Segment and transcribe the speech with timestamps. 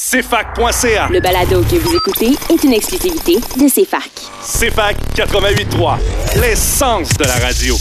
[0.00, 1.08] CFAC.ca.
[1.10, 4.08] Le balado que vous écoutez est une exclusivité de CFAC.
[4.40, 5.98] CFAC 88.3,
[6.40, 7.74] l'essence de la radio.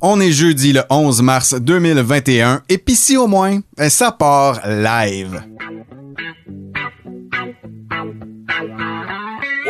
[0.00, 4.66] On est jeudi le 11 mars 2021 et puis si au moins, ben, ça part
[4.66, 5.42] live.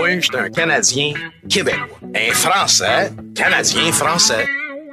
[0.00, 1.14] Oui, je suis un Canadien
[1.48, 1.98] québécois.
[2.14, 4.46] Un Français, Canadien français.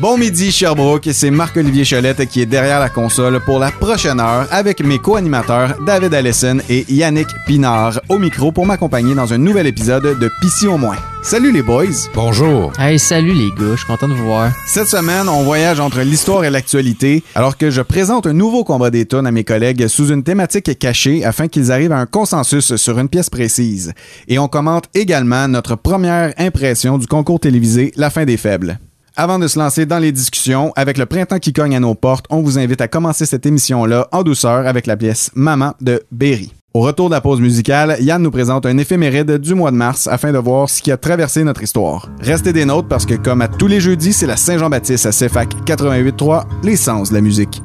[0.00, 4.46] Bon midi Sherbrooke, c'est Marc-Olivier Chalette qui est derrière la console pour la prochaine heure
[4.52, 9.66] avec mes co-animateurs David Allison et Yannick Pinard au micro pour m'accompagner dans un nouvel
[9.66, 10.94] épisode de Pissy au moins.
[11.24, 12.06] Salut les boys!
[12.14, 12.72] Bonjour.
[12.78, 14.52] Hey, salut les gars, je suis content de vous voir.
[14.68, 18.90] Cette semaine, on voyage entre l'histoire et l'actualité alors que je présente un nouveau combat
[18.90, 22.76] des tonnes à mes collègues sous une thématique cachée afin qu'ils arrivent à un consensus
[22.76, 23.92] sur une pièce précise.
[24.28, 28.78] Et on commente également notre première impression du concours télévisé La fin des faibles.
[29.20, 32.26] Avant de se lancer dans les discussions, avec le printemps qui cogne à nos portes,
[32.30, 36.52] on vous invite à commencer cette émission-là en douceur avec la pièce Maman de Berry.
[36.72, 40.06] Au retour de la pause musicale, Yann nous présente un éphéméride du mois de mars
[40.06, 42.08] afin de voir ce qui a traversé notre histoire.
[42.20, 45.52] Restez des nôtres parce que comme à tous les jeudis, c'est la Saint-Jean-Baptiste à CFAC
[45.66, 47.60] 88.3, l'essence de la musique.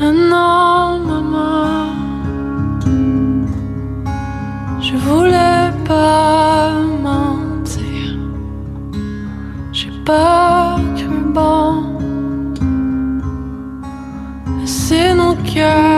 [0.00, 1.86] Non, maman,
[4.80, 6.81] je voulais pas
[10.04, 11.98] pas cru bon.
[14.60, 15.91] Laisser nos cœurs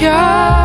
[0.00, 0.57] Ton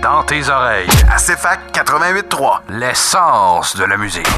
[0.00, 0.86] Dans tes oreilles.
[1.10, 2.60] À CFAC 88.3.
[2.68, 4.28] L'essence de la musique.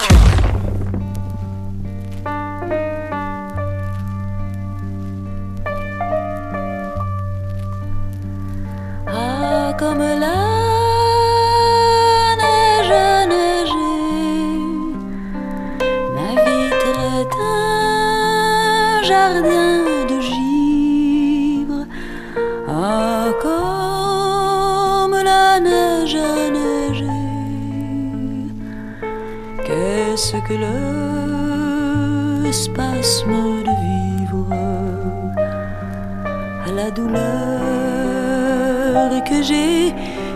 [39.11, 39.93] Que j'ai,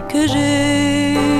[0.08, 1.38] que j'ai.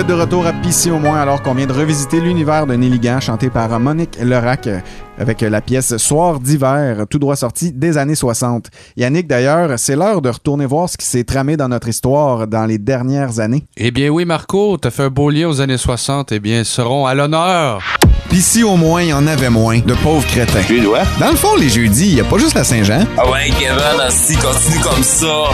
[0.00, 3.20] Êtes de retour à Pissy au moins alors qu'on vient de revisiter l'univers de Néligan
[3.20, 4.80] chanté par Monique Lerac euh,
[5.18, 8.68] avec la pièce Soir d'hiver, tout droit sorti des années 60.
[8.96, 12.64] Yannick, d'ailleurs, c'est l'heure de retourner voir ce qui s'est tramé dans notre histoire dans
[12.64, 13.64] les dernières années.
[13.76, 16.32] Eh bien oui, Marco, t'as fait un beau lien aux années 60.
[16.32, 17.82] Eh bien, seront à l'honneur.
[18.30, 19.80] Pissy au moins, il y en avait moins.
[19.80, 20.62] De pauvres crétins.
[20.66, 21.02] Tu dois?
[21.18, 23.04] Dans le fond, les jeudis, il n'y a pas juste la Saint-Jean.
[23.18, 25.50] Ah ouais, Kevin, si continue comme ça.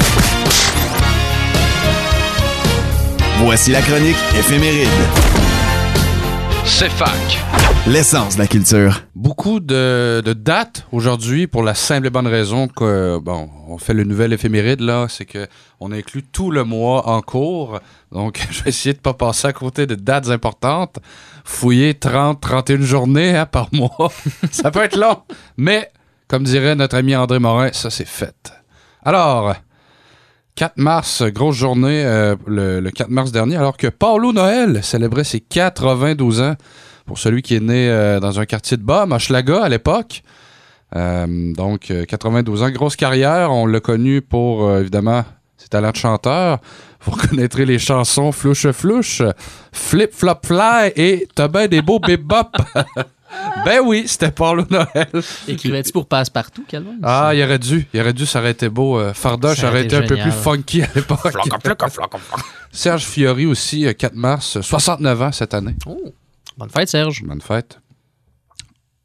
[3.38, 4.88] Voici la chronique éphéméride.
[6.64, 7.10] C'est fac.
[7.86, 9.02] L'essence de la culture.
[9.14, 13.92] Beaucoup de, de dates aujourd'hui pour la simple et bonne raison que, bon, on fait
[13.92, 15.46] le nouvel éphéméride, là, c'est que
[15.80, 17.78] on inclut tout le mois en cours.
[18.10, 20.98] Donc, je vais essayer de pas passer à côté de dates importantes.
[21.44, 24.10] Fouiller 30, 31 journées hein, par mois.
[24.50, 25.18] ça peut être long.
[25.58, 25.90] Mais,
[26.26, 28.52] comme dirait notre ami André Morin, ça c'est fait.
[29.04, 29.54] Alors,
[30.56, 35.24] 4 mars, grosse journée euh, le, le 4 mars dernier, alors que Paulo Noël célébrait
[35.24, 36.56] ses 92 ans.
[37.06, 40.22] Pour celui qui est né euh, dans un quartier de bas, Hochelaga à l'époque.
[40.96, 43.52] Euh, donc, euh, 92 ans, grosse carrière.
[43.52, 45.24] On l'a connu pour, évidemment,
[45.56, 46.58] ses talents de chanteur.
[47.02, 49.22] Vous reconnaîtrez les chansons Flouche Flouche,
[49.72, 52.48] Flip Flop Fly et T'as des beaux bebop.
[53.64, 55.08] ben oui, c'était Paulo Noël.
[55.48, 56.96] Écrivais-tu pour Passe-Partout, Calvin?
[57.02, 57.86] Ah, il aurait dû.
[57.92, 58.98] Il aurait dû, ça aurait été beau.
[58.98, 61.32] Euh, Fardoche Ça aurait aurait été été un peu plus funky à l'époque.
[62.72, 65.74] Serge Fiori aussi, euh, 4 mars, euh, 69 ans cette année.
[65.86, 66.12] Oh,
[66.56, 67.22] bonne fête, Serge.
[67.24, 67.78] Bonne fête.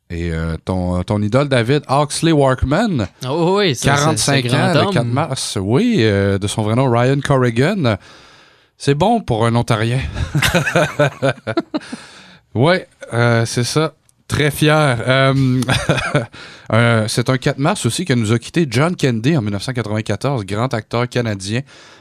[0.09, 4.57] Et euh, ton, ton idole David Oxley Workman, Oh oui, ça, c'est- 45 c'est grand
[4.69, 4.93] ans, le homme.
[4.93, 5.57] 4 mars.
[5.61, 7.95] Oui, euh, de son vrai nom, Ryan Corrigan.
[8.77, 9.99] C'est bon pour un Ontarien.
[12.55, 12.75] oui,
[13.13, 13.93] euh, c'est ça.
[14.31, 15.03] Très fier.
[15.05, 15.61] Euh,
[16.73, 20.73] euh, c'est un 4 mars aussi que nous a quitté John Candy en 1994, grand
[20.73, 21.59] acteur canadien,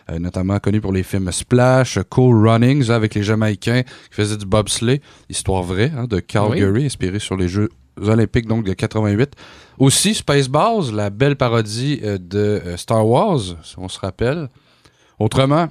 [0.09, 4.47] euh, notamment connu pour les films Splash, Cool Runnings avec les Jamaïcains qui faisaient du
[4.47, 7.69] bobsleigh, histoire vraie hein, de Calgary, inspiré sur les Jeux
[8.01, 9.35] Olympiques donc de 88.
[9.79, 14.49] Aussi Spaceballs, la belle parodie euh, de Star Wars, si on se rappelle.
[15.19, 15.67] Autrement,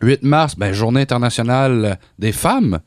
[0.00, 2.78] 8 mars, ben, journée internationale des femmes.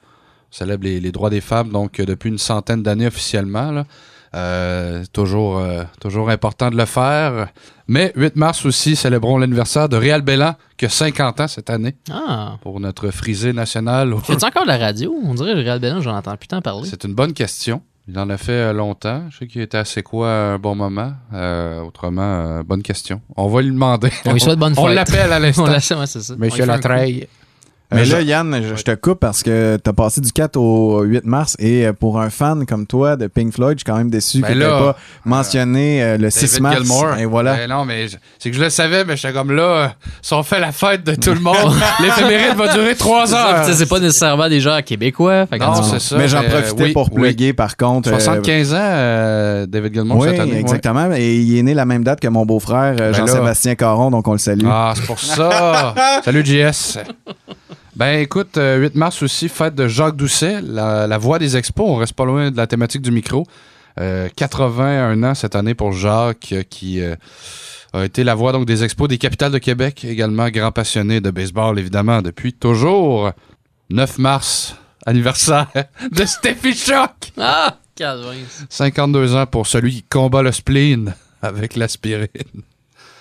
[0.51, 3.71] On célèbre les, les droits des femmes donc euh, depuis une centaine d'années officiellement.
[3.71, 3.85] là.
[4.33, 7.47] Euh, toujours, euh, toujours important de le faire.
[7.87, 11.95] Mais 8 mars aussi, célébrons l'anniversaire de Réal Bellan, qui a 50 ans cette année,
[12.11, 12.57] Ah.
[12.61, 14.13] pour notre frisée nationale.
[14.23, 15.15] Fais-tu encore de la radio?
[15.23, 16.85] On dirait le Real Bellon, j'en entends plus tant parler.
[16.89, 17.81] C'est une bonne question.
[18.09, 19.23] Il en a fait longtemps.
[19.29, 21.13] Je sais qu'il était assez quoi à un bon moment.
[21.33, 23.21] Euh, autrement, euh, bonne question.
[23.37, 24.11] On va lui demander.
[24.25, 24.95] On lui souhaite bonne On fête.
[24.95, 25.63] l'appelle à l'instant.
[25.67, 26.35] On l'appelle, ouais, c'est ça.
[26.37, 27.27] Monsieur On Latreille.
[27.93, 31.01] Mais Euh, là, Yann, je, je te coupe parce que t'as passé du 4 au
[31.03, 33.97] 8 mars et euh, pour un fan comme toi de Pink Floyd, je suis quand
[33.97, 36.77] même déçu Ben que t'aies pas mentionné euh, le 6 David mars.
[36.77, 37.07] Gilmour.
[37.19, 37.55] Et voilà.
[37.55, 38.07] Ben non, mais
[38.39, 41.13] c'est que je le savais, mais j'étais comme là, si on fait la fête de
[41.13, 43.65] tout le monde, l'éphéméride va durer trois C'est ça, heures.
[43.65, 45.45] tu sais, C'est pas nécessairement des gens québécois.
[45.45, 46.17] fait que- Non, c'est ça.
[46.17, 47.21] Mais j'en profitais oui, pour oui.
[47.21, 48.09] plugger par contre.
[48.09, 50.53] euh, 75 ans, euh, David Gilmour, oui, cette année.
[50.53, 50.59] ouais.
[50.59, 51.11] exactement.
[51.15, 53.13] Et il est né la même date que mon beau-frère Ben.
[53.13, 54.65] Jean-Sébastien Caron, donc on le salue.
[54.67, 55.93] Ah, c'est pour ça.
[56.25, 56.97] Salut, JS.
[57.95, 61.87] Ben écoute, euh, 8 mars aussi, fête de Jacques Doucet, la, la voix des expos.
[61.89, 63.45] On reste pas loin de la thématique du micro.
[63.99, 67.15] Euh, 81 ans cette année pour Jacques, euh, qui euh,
[67.93, 71.31] a été la voix donc des expos des capitales de Québec, également grand passionné de
[71.31, 73.31] baseball, évidemment, depuis toujours.
[73.89, 74.75] 9 mars,
[75.05, 75.67] anniversaire
[76.11, 77.31] de Steffi Choc.
[77.37, 77.77] Ah!
[77.95, 82.27] 15 52 ans pour celui qui combat le spleen avec l'aspirine.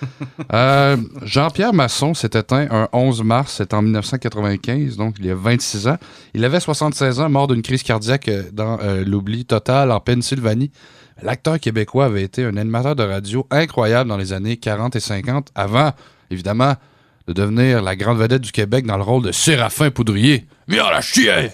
[0.53, 5.35] Euh, Jean-Pierre Masson s'est éteint un 11 mars, c'était en 1995, donc il y a
[5.35, 5.97] 26 ans.
[6.33, 10.71] Il avait 76 ans, mort d'une crise cardiaque euh, dans euh, l'oubli total en Pennsylvanie.
[11.21, 15.51] L'acteur québécois avait été un animateur de radio incroyable dans les années 40 et 50,
[15.55, 15.93] avant,
[16.29, 16.75] évidemment,
[17.27, 20.45] de devenir la grande vedette du Québec dans le rôle de Séraphin Poudrier.
[20.67, 21.49] Viens la chier!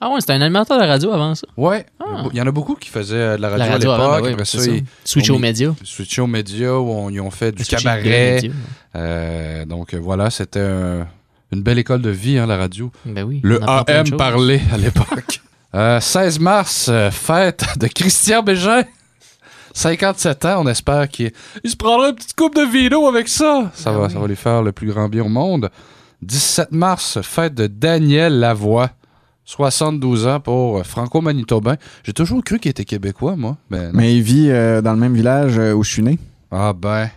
[0.00, 1.46] Ah ouais, c'était un animateur de radio avant ça.
[1.56, 1.86] Ouais,
[2.32, 4.24] il y en a beaucoup qui faisaient euh, de la radio, La radio à l'époque.
[4.24, 4.70] oui, Après c'est ça, ça.
[4.70, 5.72] ils- Switch mis- médias.
[5.84, 8.42] Switch aux médias où on- ils ont fait du Switch cabaret.
[8.94, 11.06] Euh, donc euh, voilà, c'était un-
[11.52, 12.90] une belle école de vie, hein, la radio.
[13.06, 13.40] Ben oui.
[13.42, 15.40] Le AM parlait à l'époque.
[15.74, 18.84] Euh, 16 mars, euh, fête de Christian Bégin.
[19.74, 21.32] 57 ans, on espère qu'il
[21.64, 23.70] il se prendra une petite coupe de vino avec ça.
[23.74, 24.12] Ça, Ben va, oui.
[24.12, 25.70] ça va lui faire le plus grand bien au monde.
[26.22, 28.90] 17 mars, fête de Daniel Lavoie.
[29.46, 31.76] 72 ans pour euh, franco-manitobain.
[32.04, 33.56] J'ai toujours cru qu'il était québécois, moi.
[33.70, 33.90] Ben.
[33.94, 36.18] Mais il vit euh, dans le même village euh, où je suis né.
[36.50, 37.08] Ah ben,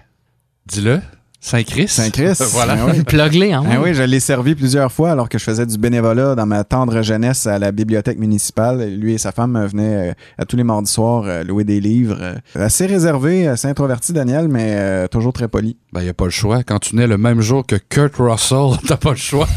[0.65, 1.01] dis-le.
[1.41, 1.95] Saint-Christ.
[1.95, 2.43] Saint-Christ.
[2.51, 2.75] voilà.
[2.75, 3.53] Ben oui.
[3.53, 3.63] Hein?
[3.71, 6.63] Ah oui, je l'ai servi plusieurs fois alors que je faisais du bénévolat dans ma
[6.63, 8.93] tendre jeunesse à la bibliothèque municipale.
[8.93, 12.17] Lui et sa femme venaient euh, à tous les mardis soirs euh, louer des livres.
[12.19, 15.77] euh, assez réservé, assez introverti, Daniel, mais euh, toujours très poli.
[15.93, 16.62] Ben, y a pas le choix.
[16.63, 19.48] Quand tu nais le même jour que Kurt Russell, t'as pas le choix.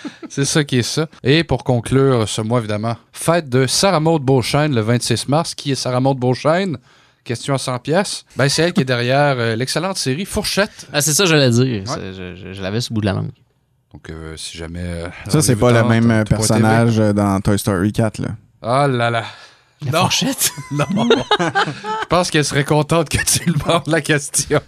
[0.28, 1.06] C'est ça qui est ça.
[1.22, 5.54] Et pour conclure ce mois, évidemment, fête de Sarah Maud Beauchesne le 26 mars.
[5.54, 6.78] Qui est Sarah Maud Beauchesne?
[7.24, 8.24] Question à 100 pièces.
[8.36, 10.88] Ben, c'est elle qui est derrière euh, l'excellente série Fourchette.
[10.92, 11.82] Ah, c'est ça, je l'allais dire.
[11.86, 13.30] C'est- Je, je- je l'avais le bout de la langue.
[13.92, 14.80] Donc, euh, si jamais...
[14.82, 18.18] euh, Ça, c'est pas le même personnage dans Toy Story 4.
[18.20, 18.28] Là.
[18.60, 19.24] Ah là là.
[19.84, 19.98] La Non.
[20.00, 20.50] fourchette?
[20.72, 20.86] Non.
[21.38, 24.60] Je pense qu'elle serait contente que tu lui demandes la question.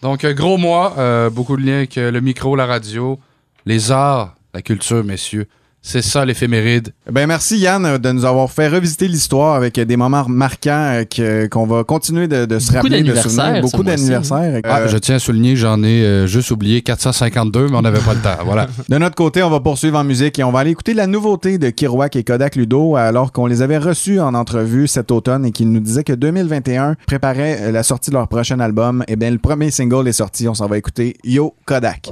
[0.00, 3.18] Donc, gros mois, euh, beaucoup de liens avec le micro, la radio,
[3.66, 5.46] les arts, la culture, messieurs.
[5.84, 6.90] C'est ça l'éphéméride.
[7.10, 10.70] Ben merci Yann de nous avoir fait revisiter l'histoire avec des moments marquants
[11.00, 13.56] euh, que- qu'on va continuer de, de se Beaucoup rappeler, de d'anniversaires, souvenir.
[13.56, 14.60] ce Beaucoup d'anniversaires.
[14.62, 17.98] Ah, Euh, je tiens à souligner, j'en ai euh, juste oublié 452, mais on n'avait
[17.98, 18.36] pas le temps.
[18.44, 18.68] Voilà.
[18.88, 21.58] De notre côté, on va poursuivre en musique et on va aller écouter la nouveauté
[21.58, 25.50] de Kirouac et Kodak Ludo alors qu'on les avait reçus en entrevue cet automne et
[25.50, 29.02] qu'ils nous disaient que 2021 préparait la sortie de leur prochain album.
[29.08, 30.46] Et bien, le premier single est sorti.
[30.46, 32.08] On s'en va écouter Yo Kodak.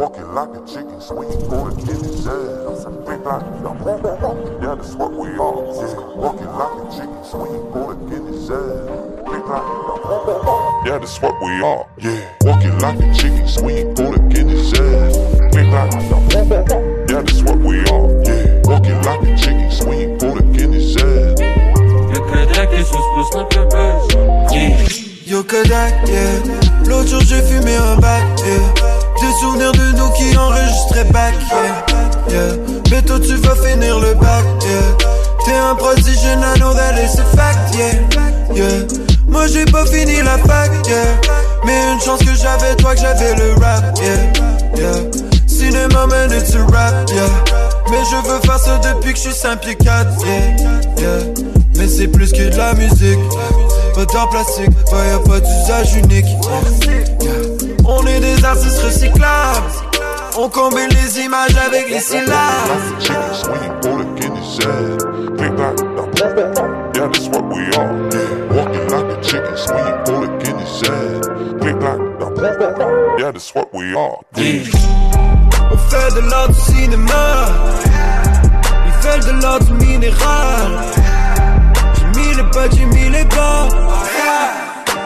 [2.82, 4.56] Walking like a ass.
[4.62, 5.60] Yeah, that's what we are.
[5.76, 5.94] Yeah.
[6.16, 8.84] Walking like a chicken, sweet for the kitty's ass.
[9.28, 9.66] Think like
[10.86, 11.84] yeah, that's what we are.
[11.98, 12.20] Yeah.
[12.42, 13.46] Walking like a chicken,
[14.80, 15.16] ass.
[15.52, 15.92] Think like
[17.10, 18.08] yeah, that's what we are.
[18.24, 18.60] Yeah.
[18.64, 21.36] Walking like a chicken, sweet for the kitty's ass.
[22.12, 24.04] Le Kodak est sous le buzz.
[24.52, 24.76] Yeah.
[25.26, 26.40] Yo Kodak, yeah.
[26.86, 28.72] L'autre jour j'ai fumé un bac, yeah.
[29.20, 32.09] Des souvenirs de nous qui enregistraient back, yeah.
[32.30, 32.52] Yeah.
[32.90, 35.08] Mais toi tu vas finir le bac, yeah.
[35.44, 38.54] T'es un prodige, that it's a fact, yeah.
[38.54, 38.86] yeah.
[39.26, 41.20] Moi j'ai pas fini la fac, yeah.
[41.64, 44.32] Mais une chance que j'avais toi, que j'avais le rap, yeah.
[44.76, 45.10] yeah.
[45.46, 47.28] Cinéma man, it's rap, yeah.
[47.90, 50.56] Mais je veux faire ça depuis que je suis 5 pieds 4, yeah.
[50.98, 51.08] yeah.
[51.76, 53.18] Mais c'est plus que de la musique.
[53.94, 56.26] Pas d'art plastique, bah y'a pas d'usage unique.
[57.22, 57.40] Yeah.
[57.84, 59.89] On est des artistes recyclables.
[60.36, 62.30] On combine les images avec les syllabes.
[66.94, 67.92] Yeah, that's what we are.
[68.54, 71.22] Walking like a chicken, swinging bullet in his head.
[71.60, 72.00] Click like
[73.18, 74.18] Yeah, that's what we are.
[75.72, 77.46] On fait de l'art cinéma.
[78.86, 80.70] Ils veulent de l'art minéral.
[81.94, 83.68] J'ai mis les pas, j'ai mis les bas.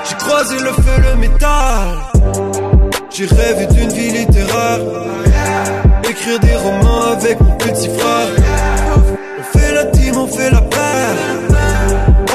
[0.04, 1.98] J'ai croisé le feu, le métal.
[3.16, 4.80] J'ai rêvé d'une vie littéraire.
[6.02, 8.26] Écrire des romans avec mon petit frère.
[9.38, 11.14] On fait la team, on fait la paire.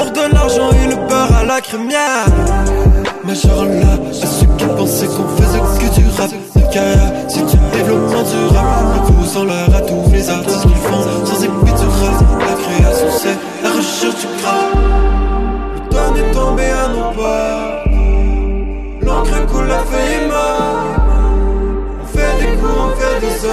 [0.00, 2.24] On redonne l'argent et le beurre à la crémière.
[3.26, 6.30] Mais genre là, à ceux qui pensaient qu'on faisait que du rap
[7.28, 8.94] c'est du développement durable.
[8.94, 12.14] Le pouce en l'air à tous les artistes qui font sans épidural.
[12.38, 14.76] La création, c'est la recherche du grave.
[15.74, 17.80] Le temps est tombé à nos pas.
[19.02, 20.29] L'encre coule, la feuille
[22.60, 23.48] coups, on fait des.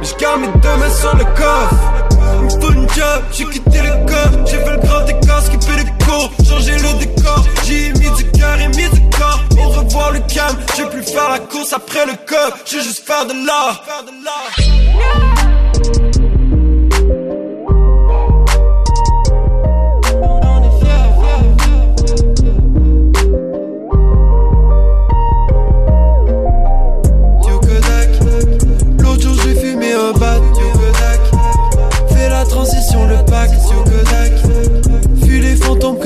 [0.00, 1.74] Mais j'garde mes deux mains sur le coffre.
[2.42, 4.46] Il faut une job, j'ai quitté le corps.
[4.46, 7.44] J'ai fait le grand écart, skippé les cours, changer le décor.
[7.64, 9.40] J'ai mis du cœur et mis du corps.
[9.58, 12.56] Au revoir le calme, j'ai plus faire la course après le cœur.
[12.64, 13.84] J'ai juste faire de l'art.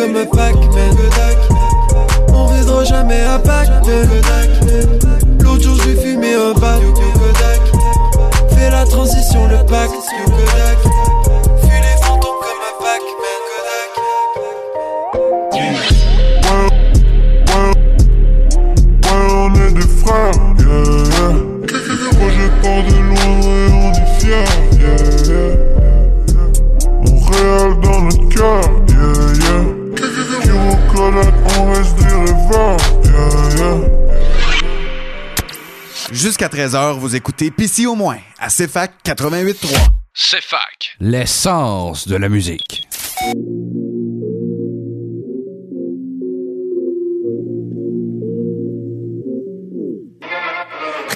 [0.05, 0.97] Comme un Pac-Man.
[2.29, 4.09] On reviendra jamais à Pac-Man
[5.41, 6.79] L'autre jour j'ai fumé un bat
[8.51, 9.91] Fais la transition le pack
[36.45, 39.79] Jusqu'à 13h, vous écoutez PC au moins à CFAC 88.3.
[40.13, 40.95] C'est fac.
[41.01, 42.87] L'essence de la musique.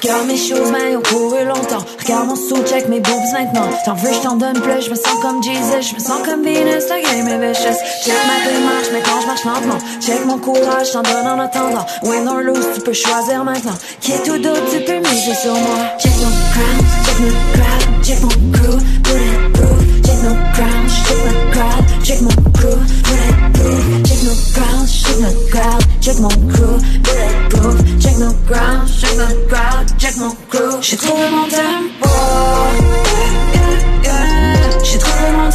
[0.08, 1.84] Regarde mes choses, ils ont couru longtemps.
[2.00, 3.68] Regarde mon sous, check mes boobs maintenant.
[3.84, 4.80] T'en veux, je t'en donne plus.
[4.86, 6.84] Je me sens comme Jesus, je me sens comme Venus.
[6.88, 7.78] La game est vicious.
[8.06, 9.78] Check ma démarche, mais quand je marche lentement.
[10.00, 11.84] Check mon courage, t'en donne en attendant.
[12.04, 13.76] Win or lose, tu peux choisir maintenant.
[14.00, 15.76] Qui est tout d'autre, tu peux miser sur moi.
[15.98, 19.78] Check mon crown, check mon crowd, check mon crew, bulletproof.
[20.06, 24.07] Check nos crowns, check notre crowd, check mon crew, bulletproof.
[24.18, 28.00] Check nos crowns, check notre crowd, check mon crew, bulletproof.
[28.00, 30.82] Check nos crowns, check notre crowd, check mon crew.
[30.82, 32.08] J'ai trouvé mon tempo.
[33.54, 33.62] Yeah,
[34.02, 34.82] yeah.
[34.82, 35.47] J'ai trouvé mon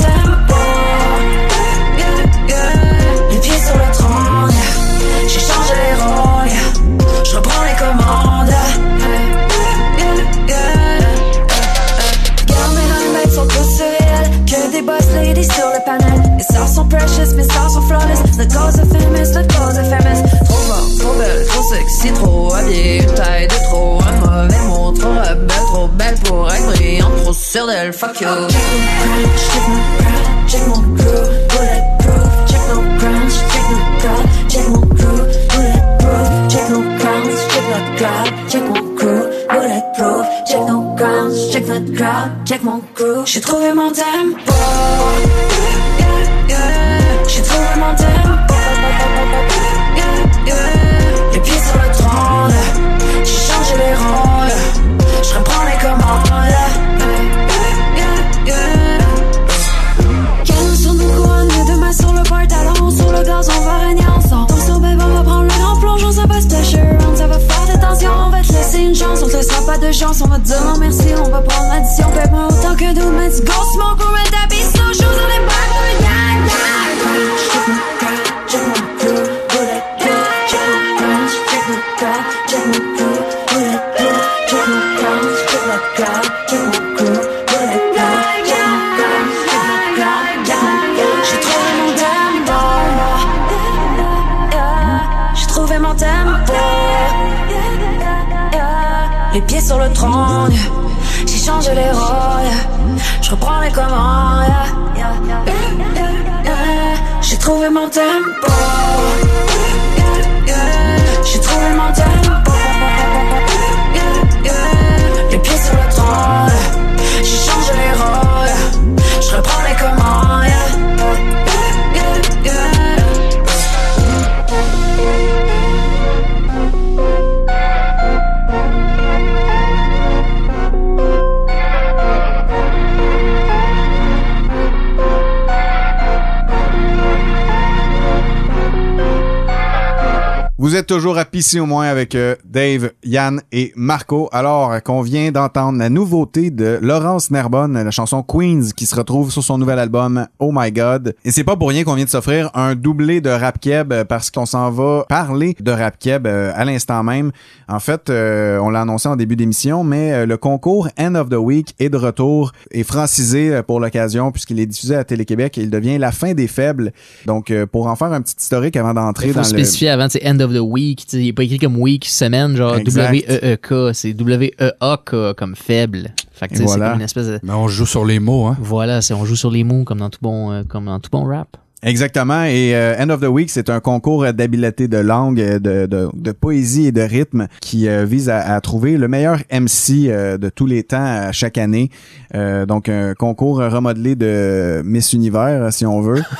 [140.64, 144.30] Vous êtes toujours à PC au moins avec euh, Dave, Yann et Marco.
[144.32, 148.96] Alors euh, qu'on vient d'entendre la nouveauté de Laurence Nerbonne, la chanson Queens, qui se
[148.96, 151.16] retrouve sur son nouvel album Oh My God.
[151.26, 154.06] Et c'est pas pour rien qu'on vient de s'offrir un doublé de rap keb euh,
[154.06, 157.34] parce qu'on s'en va parler de rap keb à l'instant même.
[157.68, 161.76] En fait, on l'a annoncé en début d'émission, mais le concours End of the Week
[161.80, 165.98] est de retour et francisé pour l'occasion puisqu'il est diffusé à Télé-Québec et il devient
[165.98, 166.94] la fin des faibles.
[167.26, 169.46] Donc, pour en faire un petit historique avant d'entrer dans le...
[169.46, 171.06] spécifier avant, c'est end of the week.
[171.14, 172.78] Il n'est pas écrit comme week, semaine, genre.
[172.80, 173.94] W-E-E-K.
[173.94, 176.14] C'est W-E-A-K comme faible.
[176.32, 177.40] Fait que c'est comme une espèce de.
[177.44, 178.58] Mais on joue sur les mots, hein.
[178.60, 181.26] Voilà, on joue sur les mots comme dans tout bon, euh, comme dans tout bon
[181.26, 181.58] rap.
[181.84, 182.44] Exactement.
[182.46, 186.10] Et euh, End of the Week, c'est un concours d'habileté de langue, euh, de, de,
[186.14, 190.38] de poésie et de rythme qui euh, vise à, à trouver le meilleur MC euh,
[190.38, 191.90] de tous les temps à chaque année.
[192.36, 196.24] Euh, donc, un concours remodelé de Miss Univers, si on veut.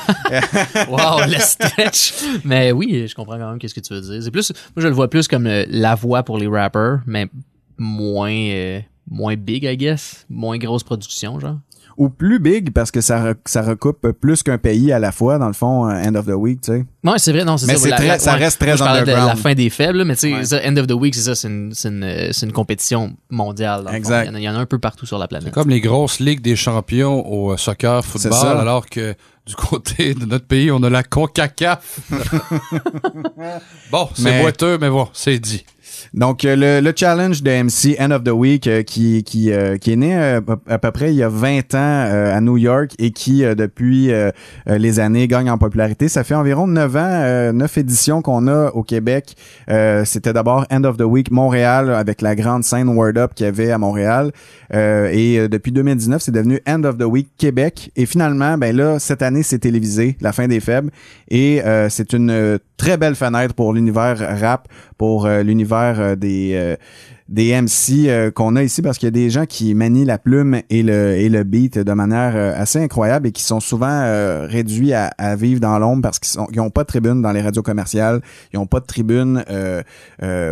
[0.88, 2.12] Wow, le stretch.
[2.44, 4.22] Mais oui, je comprends quand même qu'est-ce que tu veux dire.
[4.22, 7.26] C'est plus, moi je le vois plus comme euh, la voix pour les rappers, mais
[7.78, 8.80] moins, euh,
[9.10, 10.26] moins big, I guess.
[10.28, 11.58] Moins grosse production, genre.
[11.96, 15.38] Ou plus big, parce que ça, re- ça recoupe plus qu'un pays à la fois,
[15.38, 16.84] dans le fond, euh, End of the Week, tu sais.
[17.04, 17.80] Ouais, c'est vrai, non, c'est Mais ça.
[17.80, 18.38] c'est très- la- ça ouais.
[18.40, 19.38] reste très Moi, je de la underground.
[19.38, 20.44] fin des faibles, là, mais tu sais, Ouais.
[20.44, 23.12] ça, End of the Week, c'est ça, c'est une, c'est une, euh, c'est une compétition
[23.30, 23.88] mondiale.
[23.92, 24.24] Exact.
[24.24, 25.52] Il y, en a, il y en a un peu partout sur la planète.
[25.52, 29.14] Comme les grosses ligues des champions au euh, soccer, C'est football, alors que
[29.46, 32.00] du côté de notre pays, on a la CONCACAF.
[33.92, 35.64] bon, c'est Mais- boiteux, mais bon, c'est dit.
[36.14, 39.78] Donc, euh, le, le challenge de MC End of the Week euh, qui, qui, euh,
[39.78, 41.78] qui est né euh, à peu près il y a 20 ans
[42.34, 44.10] à New York et qui, depuis
[44.66, 46.08] les années, gagne en popularité.
[46.08, 49.34] Ça fait environ 9 ans, euh, 9 éditions qu'on a au Québec.
[50.04, 53.48] C'était d'abord End of the Week Montréal avec la grande scène Word Up qu'il y
[53.48, 54.30] avait à Montréal.
[54.72, 57.90] Et depuis 2019, c'est devenu End of the Week Québec.
[57.96, 60.90] Et finalement, ben là, cette année, c'est télévisé, La fin des faibles.
[61.28, 66.52] Et c'est une très belle fenêtre pour l'univers rap, pour l'univers euh, des
[67.54, 70.18] euh, MC euh, qu'on a ici parce qu'il y a des gens qui manient la
[70.18, 74.02] plume et le et beat de manière assez incroyable et qui sont souvent
[74.46, 77.40] réduits à, vivre dans l'ombre parce qu'ils sont ils ont pas de tribune dans les
[77.40, 78.20] radios commerciales,
[78.52, 79.42] ils ont pas de tribune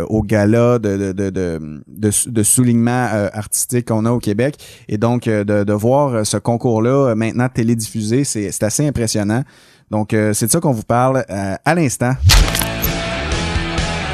[0.09, 4.55] au gala de de de soulignement artistique qu'on a au Québec
[4.89, 9.43] et donc de, de voir ce concours là maintenant télédiffusé, c'est assez impressionnant.
[9.91, 12.13] Donc c'est de ça qu'on vous parle à l'instant.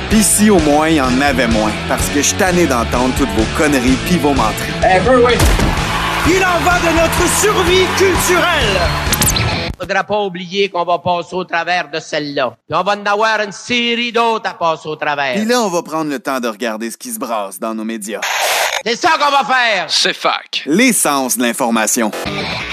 [0.09, 3.13] Pis si au moins il y en avait moins, parce que je suis tanné d'entendre
[3.15, 4.73] toutes vos conneries pis vos menteries.
[6.27, 9.18] Il en va de notre survie culturelle.
[9.79, 12.55] Faudra pas oublier qu'on va passer au travers de celle-là.
[12.67, 15.35] Puis on va en avoir une série d'autres à passer au travers.
[15.35, 17.85] Pis là, on va prendre le temps de regarder ce qui se brasse dans nos
[17.85, 18.19] médias.
[18.85, 19.85] C'est ça qu'on va faire.
[19.87, 20.63] C'est fac.
[20.65, 22.11] L'essence de l'information.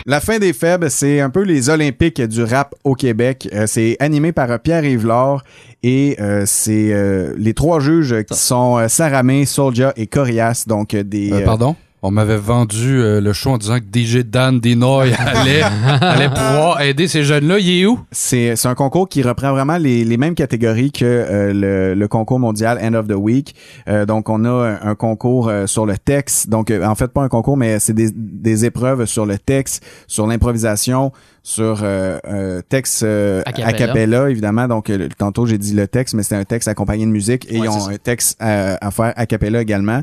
[0.04, 3.48] La fin des faibles, c'est un peu les Olympiques du rap au Québec.
[3.52, 5.42] Euh, c'est animé par euh, Pierre Yvelard
[5.82, 10.94] et euh, c'est euh, les trois juges qui sont euh, Saramé, Soldier et Corias, donc
[10.94, 11.74] euh, des Euh, euh, pardon?
[12.02, 15.62] On m'avait vendu euh, le show en disant que DJ Dan Dinoy allait,
[16.00, 17.58] allait pouvoir aider ces jeunes-là.
[17.58, 17.98] Il est où?
[18.12, 22.08] C'est c'est un concours qui reprend vraiment les, les mêmes catégories que euh, le, le
[22.08, 23.54] concours mondial End of the Week.
[23.88, 26.48] Euh, donc, on a un, un concours euh, sur le texte.
[26.50, 29.84] Donc, euh, en fait, pas un concours, mais c'est des, des épreuves sur le texte,
[30.06, 31.12] sur l'improvisation,
[31.46, 34.28] sur euh, euh, texte euh, A cappella.
[34.28, 34.66] évidemment.
[34.66, 37.46] Donc, euh, tantôt, j'ai dit le texte, mais c'est un texte accompagné de musique.
[37.48, 40.00] Et Ouais, ils ont un texte à, à faire a cappella également.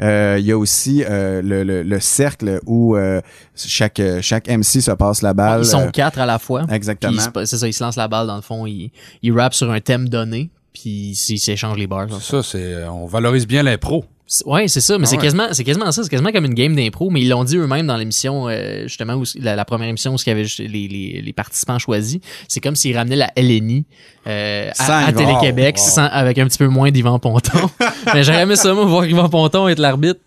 [0.00, 3.20] Euh, Il y a aussi euh, le, le, le cercle où euh,
[3.54, 5.60] chaque, chaque MC se passe la balle.
[5.64, 6.64] Ils sont quatre à la fois.
[6.70, 7.20] Exactement.
[7.44, 8.64] C'est ça, ils se lancent la balle dans le fond.
[8.64, 8.90] Ils,
[9.22, 10.48] ils rappent sur un thème donné.
[10.72, 12.06] Puis ils s'échangent les bars.
[12.22, 14.06] Ça, c'est, on valorise bien l'impro.
[14.44, 15.22] Ouais, c'est ça, mais Ah c'est ouais.
[15.22, 17.86] quasiment, c'est quasiment ça, c'est quasiment comme une game d'impro, mais ils l'ont dit eux-mêmes
[17.86, 21.22] dans l'émission, euh, justement, où, la, la première émission où il y avait les, les,
[21.24, 22.18] les participants choisis.
[22.48, 23.84] C'est comme s'ils ramenaient la LNI
[24.26, 25.12] euh, à, à.
[25.12, 27.70] Télé-Québec, sans- avec un petit peu moins d'Yvan Ponton.
[28.14, 30.18] mais j'aurais aimé ça, moi, voir Yvan Ponton être l'arbitre.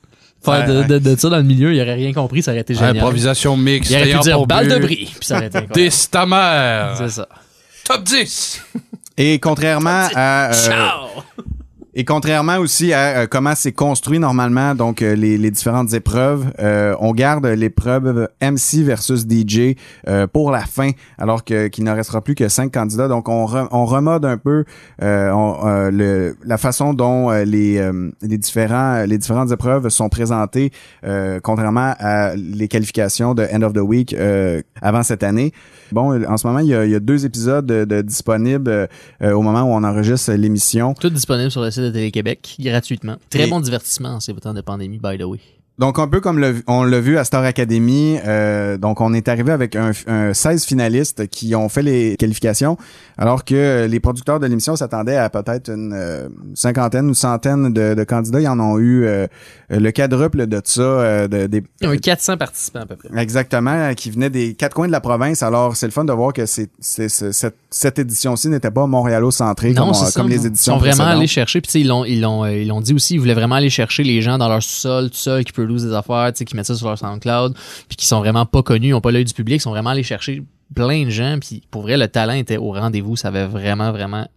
[0.41, 2.61] Faire de, Ouais, de, de ça dans le milieu, il aurait rien compris, ça aurait
[2.61, 2.95] été génial.
[2.95, 3.91] Improvisation mixte.
[3.91, 5.89] Il aurait pu dire balle but, de bris, puis ça aurait été incroyable.
[5.91, 6.95] Dis ta mère.
[6.97, 7.27] C'est ça.
[7.83, 8.61] Top 10.
[9.17, 10.51] Et contrairement à...
[10.51, 11.07] euh, Ciao!
[11.99, 16.45] Et contrairement aussi à euh, comment c'est construit normalement, donc euh, les, les différentes épreuves,
[16.59, 19.75] euh, on garde l'épreuve MC versus DJ
[20.07, 23.09] euh, pour la fin, alors que qu'il ne restera plus que cinq candidats.
[23.09, 24.63] Donc on, re- on remode un peu
[25.01, 27.85] euh, on- euh, le, la façon dont les,
[28.21, 30.71] les différents les différentes épreuves sont présentées,
[31.43, 34.15] contrairement à les qualifications de End of the Week
[34.81, 35.51] avant cette année.
[35.91, 38.87] Bon, en ce moment il y a, il y a deux épisodes de, de disponibles
[39.21, 40.93] au moment où on enregistre l'émission.
[40.93, 43.17] Tout disponible sur le site de Télé-Québec, gratuitement.
[43.29, 45.39] Très Et- bon divertissement en ces temps de pandémie, by the way.
[45.77, 49.29] Donc, un peu comme le- on l'a vu à Star Academy, euh, donc on est
[49.29, 52.77] arrivé avec un, un 16 finalistes qui ont fait les qualifications,
[53.17, 57.93] alors que les producteurs de l'émission s'attendaient à peut-être une euh, cinquantaine ou centaine de,
[57.93, 58.41] de candidats.
[58.41, 59.27] Ils en ont eu euh,
[59.77, 60.81] le quadruple de ça.
[60.81, 63.09] euh, de, des, Il y a eu 400 participants à peu près.
[63.21, 65.43] Exactement, euh, qui venaient des quatre coins de la province.
[65.43, 68.87] Alors, c'est le fun de voir que c'est, c'est- c'est- cette, cette édition-ci n'était pas
[68.87, 71.87] montréalo-centrée comme, on- comme les éditions Ils sont vraiment allés chercher, puis tu sais, ils
[71.87, 74.37] l'ont, ils l'ont, euh, ils l'ont dit aussi, ils voulaient vraiment aller chercher les gens
[74.37, 76.87] dans leur sous-sol, tout seul, qui produisent des affaires, tu sais, qui mettent ça sur
[76.87, 77.53] leur SoundCloud,
[77.87, 79.91] puis qui sont vraiment pas connus, ils ont pas l'œil du public, ils sont vraiment
[79.91, 80.43] allés chercher
[80.75, 84.27] plein de gens, puis pour vrai, le talent était au rendez-vous, ça avait vraiment, vraiment,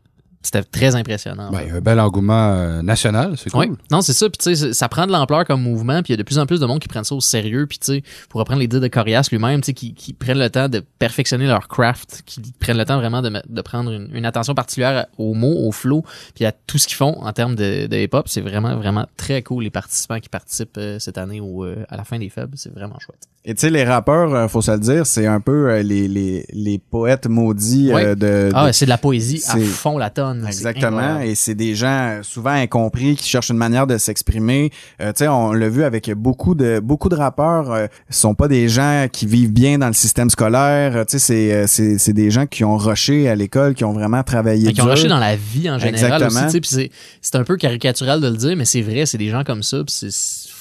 [0.42, 1.50] c'était très impressionnant.
[1.50, 3.66] Ben, il y a un bel engouement euh, national, c'est cool.
[3.70, 4.28] Oui, non, c'est ça.
[4.28, 6.02] Puis tu sais, ça prend de l'ampleur comme mouvement.
[6.02, 7.66] Puis il y a de plus en plus de monde qui prennent ça au sérieux.
[7.66, 10.38] Puis tu sais, pour reprendre les dires de Corias lui-même, tu sais, qui, qui prennent
[10.38, 14.08] le temps de perfectionner leur craft, qui prennent le temps vraiment de, de prendre une,
[14.12, 17.54] une attention particulière aux mots, au flow, puis à tout ce qu'ils font en termes
[17.54, 18.28] de, de hip-hop.
[18.28, 21.96] C'est vraiment, vraiment très cool les participants qui participent euh, cette année au, euh, à
[21.96, 22.52] la fin des faibles.
[22.56, 23.20] C'est vraiment chouette.
[23.44, 26.06] Et tu sais, les rappeurs, euh, faut se le dire, c'est un peu euh, les,
[26.06, 30.10] les, les poètes maudits euh, de, Ah de- c'est de la poésie à fond la
[30.10, 30.31] tonne.
[30.46, 31.20] Exactement.
[31.20, 34.70] Et c'est des gens euh, souvent incompris qui cherchent une manière de s'exprimer.
[35.00, 37.70] Euh, tu sais, on l'a vu avec beaucoup de beaucoup de rappeurs.
[37.72, 40.96] Euh, sont pas des gens qui vivent bien dans le système scolaire.
[40.96, 43.84] Euh, Tu sais, c'est euh, c'est c'est des gens qui ont rushé à l'école, qui
[43.84, 44.66] ont vraiment travaillé.
[44.66, 46.46] Mais qui ont rushé dans la vie en général Exactement.
[46.48, 46.60] aussi.
[46.60, 46.90] tu sais, C'est
[47.20, 49.78] c'est un peu caricatural de le dire, mais c'est vrai, c'est des gens comme ça.
[49.84, 50.51] puis c'est-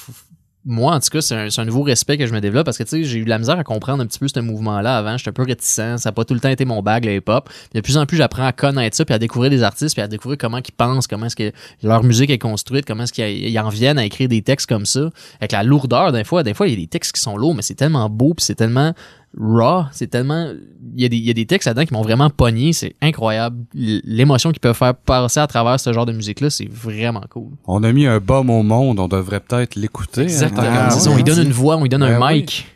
[0.63, 2.89] moi, en tout cas, c'est un, nouveau respect que je me développe parce que tu
[2.89, 5.17] sais, j'ai eu de la misère à comprendre un petit peu ce mouvement-là avant.
[5.17, 5.97] J'étais un peu réticent.
[5.97, 7.50] Ça n'a pas tout le temps été mon bag, le hip-hop.
[7.74, 10.08] De plus en plus, j'apprends à connaître ça, puis à découvrir des artistes, puis à
[10.08, 13.60] découvrir comment ils pensent, comment est-ce que leur musique est construite, comment est-ce qu'ils ils
[13.60, 15.10] en viennent à écrire des textes comme ça.
[15.39, 17.56] Avec la lourdeur, des fois, des fois, il y a des textes qui sont lourds,
[17.56, 18.93] mais c'est tellement beau, puis c'est tellement
[19.39, 20.52] raw, c'est tellement
[20.96, 22.96] il y a des il y a des textes là-dedans qui m'ont vraiment pogné, c'est
[23.02, 27.24] incroyable l'émotion qu'ils peuvent faire passer à travers ce genre de musique là, c'est vraiment
[27.30, 27.52] cool.
[27.65, 30.22] On a mis un bum au monde, on devrait peut-être l'écouter.
[30.22, 30.24] hein.
[30.26, 30.67] Exactement.
[30.70, 31.13] Ah, ça, ouais.
[31.13, 32.41] on lui donne une voix, on lui donne Ben un oui.
[32.41, 32.67] mic.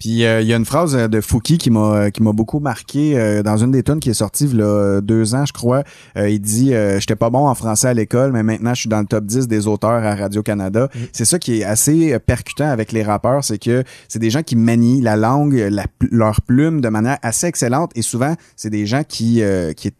[0.00, 2.32] Puis euh, il y a une phrase euh, de Fouki qui m'a euh, qui m'a
[2.32, 5.44] beaucoup marqué euh, dans une des tunes qui est sortie il y a deux ans,
[5.44, 5.84] je crois.
[6.16, 8.88] Euh, il dit euh, j'étais pas bon en français à l'école, mais maintenant je suis
[8.88, 10.88] dans le top 10 des auteurs à Radio Canada.
[11.12, 14.56] C'est ça qui est assez percutant avec les rappeurs, c'est que c'est des gens qui
[14.56, 19.02] manient la langue, la, leur plume de manière assez excellente et souvent c'est des gens
[19.06, 19.92] qui euh, qui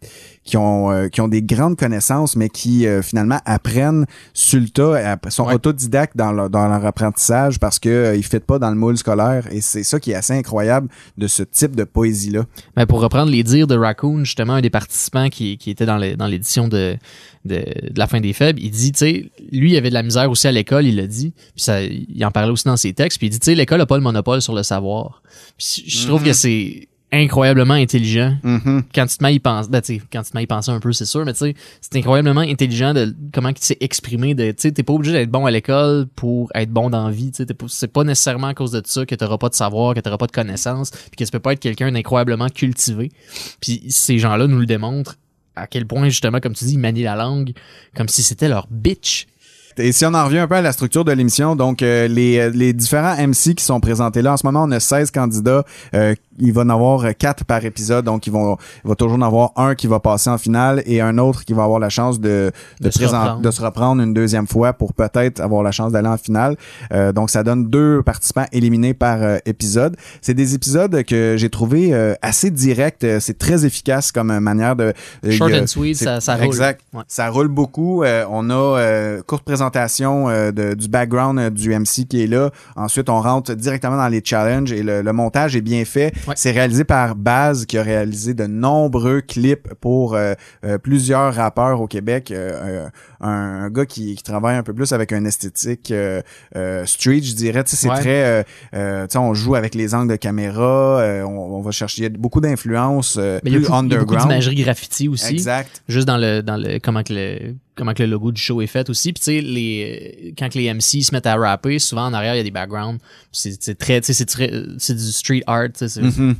[0.43, 4.69] qui ont euh, qui ont des grandes connaissances mais qui euh, finalement apprennent sur le
[4.69, 8.69] tas, sont autodidactes dans leur, dans leur apprentissage parce que euh, ils fitent pas dans
[8.71, 12.31] le moule scolaire et c'est ça qui est assez incroyable de ce type de poésie
[12.31, 12.45] là.
[12.75, 15.97] Mais pour reprendre les dires de Raccoon, justement, un des participants qui, qui était dans
[15.97, 16.97] le- dans l'édition de,
[17.45, 20.03] de, de la fin des faibles, il dit, tu sais, lui, il avait de la
[20.03, 22.93] misère aussi à l'école, il l'a dit, puis ça, il en parlait aussi dans ses
[22.93, 25.21] textes, puis il dit, tu sais, l'école a pas le monopole sur le savoir.
[25.57, 26.27] Puis je trouve Mhm.
[26.27, 28.37] que c'est incroyablement intelligent.
[28.43, 28.83] Mhm.
[28.95, 30.43] Quand tu te mets à y penser, ben, tu sais, quand tu te mets à
[30.43, 33.57] y penser un peu, c'est sûr, mais tu sais, c'est incroyablement intelligent de comment il
[33.59, 36.89] s'est exprimé, de, tu sais, t'es pas obligé d'être bon à l'école pour être bon
[36.89, 39.49] dans la vie, tu sais, c'est pas nécessairement à cause de ça que t'auras pas
[39.49, 42.47] de savoir, que t'auras pas de connaissances, puis que tu peux pas être quelqu'un d'incroyablement
[42.49, 43.11] cultivé.
[43.59, 45.17] Puis ces gens-là nous le démontrent
[45.55, 47.53] à quel point, justement, comme tu dis, ils manient la langue
[47.95, 49.27] comme si c'était leur bitch.
[49.77, 52.37] Et si on en revient un peu à la structure de l'émission, donc euh, les,
[52.39, 55.63] euh, les différents MC qui sont présentés là, en ce moment, on a 16 candidats.
[55.93, 59.17] Euh, il va en avoir euh, quatre par épisode, donc ils vont, il va toujours
[59.17, 61.89] en avoir un qui va passer en finale et un autre qui va avoir la
[61.89, 63.41] chance de, de, De se reprendre.
[63.41, 66.55] de se reprendre une deuxième fois pour peut-être avoir la chance d'aller en finale.
[66.93, 69.95] Euh, donc ça donne deux participants éliminés par euh, épisode.
[70.21, 73.05] C'est des épisodes que j'ai trouvé euh, assez directs.
[73.19, 74.93] C'est très efficace comme manière de...
[75.29, 76.45] Short a- and sweet, ça- ça roule.
[76.45, 76.81] Exact.
[76.93, 77.03] Ouais.
[77.07, 78.03] Ça roule beaucoup.
[78.03, 82.27] Euh, on a euh, courte présentation euh, de- du background euh, du MC qui est
[82.27, 82.49] là.
[82.75, 86.13] Ensuite, on rentre directement dans les challenges et le, le montage est bien fait.
[86.27, 86.33] Ouais.
[86.35, 90.33] C'est réalisé par Baz qui a réalisé de nombreux clips pour euh,
[90.65, 92.31] euh, plusieurs rappeurs au Québec.
[92.31, 92.51] Euh,
[92.85, 92.89] euh,
[93.21, 93.29] un,
[93.65, 96.21] un gars qui, qui travaille un peu plus avec un esthétique euh,
[96.55, 97.63] euh, street, je dirais.
[97.65, 97.99] C'est Ouais.
[97.99, 98.23] très...
[98.23, 98.43] euh,
[98.73, 100.99] euh, tu on joue avec les angles de caméra.
[101.01, 103.67] euh, on, on va chercher il y a beaucoup d'influences euh, il y a plus
[103.67, 105.33] beaucoup, il y a beaucoup d'imagerie graffiti aussi.
[105.33, 105.81] Exact.
[105.87, 108.67] Juste dans le, dans le, comment que le, comment que le logo du show est
[108.67, 109.11] fait aussi.
[109.11, 112.35] Puis tu sais, les, quand que les MC se mettent à rapper, souvent en arrière,
[112.35, 113.01] il y a des backgrounds.
[113.31, 115.89] C'est c'est très, tu sais, c'est très, c'est du street art, c'est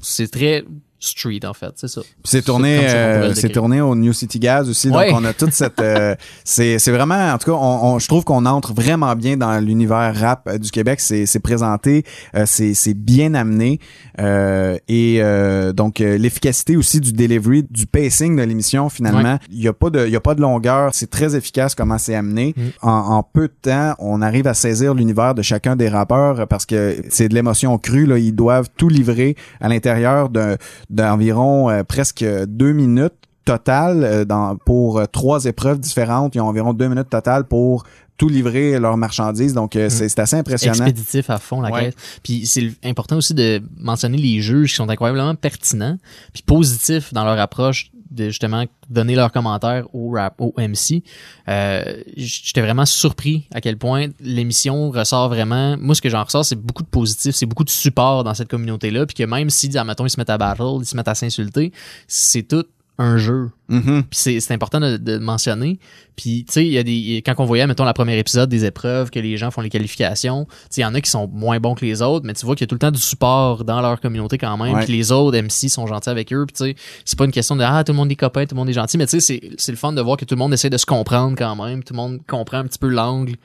[0.01, 0.63] c'est très
[1.03, 2.01] street, en fait, c'est ça.
[2.23, 5.81] C'est tourné, euh, c'est tourné au New City Gas aussi, donc on a toute cette,
[5.81, 9.35] euh, c'est, c'est vraiment, en tout cas, on, on- je trouve qu'on entre vraiment bien
[9.35, 10.99] dans l'univers rap euh, du Québec.
[10.99, 12.03] C'est, c'est présenté,
[12.35, 13.79] euh, c'est, c'est bien amené,
[14.19, 18.87] euh, et euh, donc l'efficacité aussi du delivery, du pacing de l'émission.
[18.89, 20.91] Finalement, il y a pas de, il y a pas de longueur.
[20.93, 22.53] C'est très efficace comment c'est amené.
[22.55, 22.61] Mm.
[22.83, 26.65] En, en peu de temps, on arrive à saisir l'univers de chacun des rappeurs parce
[26.67, 28.05] que c'est de l'émotion crue.
[28.05, 30.57] Là, ils doivent tout livrer à l'intérieur d'un-
[30.91, 33.13] d'environ euh, presque deux minutes
[33.45, 36.35] total euh, dans, pour euh, trois épreuves différentes.
[36.35, 37.85] Ils ont environ deux minutes total pour
[38.17, 39.53] tout livrer leurs marchandises.
[39.55, 40.73] Donc, euh, c'est c'est assez impressionnant.
[40.85, 41.85] Expéditif à fond, la Ouais.
[41.85, 41.95] caisse.
[42.23, 45.97] Puis c'est important aussi de mentionner les juges qui sont incroyablement pertinents,
[46.33, 51.03] puis positifs dans leur approche de justement donner leurs commentaires au rap, au MC.
[51.47, 55.77] Euh, J'étais vraiment surpris à quel point l'émission ressort vraiment.
[55.77, 58.49] Moi, ce que j'en ressors, c'est beaucoup de positif, c'est beaucoup de support dans cette
[58.49, 61.15] communauté-là, puis que même si, admettons, ils se mettent à battle, ils se mettent à
[61.15, 61.71] s'insulter,
[62.07, 62.65] c'est tout
[62.97, 63.49] un jeu.
[63.69, 64.03] Mhm.
[64.03, 65.79] Puis c'est c'est important de, de mentionner.
[66.15, 68.65] Puis tu sais, il y a des quand on voyait mettons la première épisode des
[68.65, 71.27] épreuves que les gens font les qualifications, tu sais il y en a qui sont
[71.27, 73.01] moins bons que les autres, mais tu vois qu'il y a tout le temps du
[73.01, 76.53] support dans leur communauté quand même, puis les autres MC sont gentils avec eux, puis
[76.53, 78.59] tu sais, c'est pas une question de ah tout le monde est copain, tout le
[78.59, 80.39] monde est gentil, mais tu sais c'est c'est le fun de voir que tout le
[80.39, 83.35] monde essaie de se comprendre quand même, tout le monde comprend un petit peu l'angle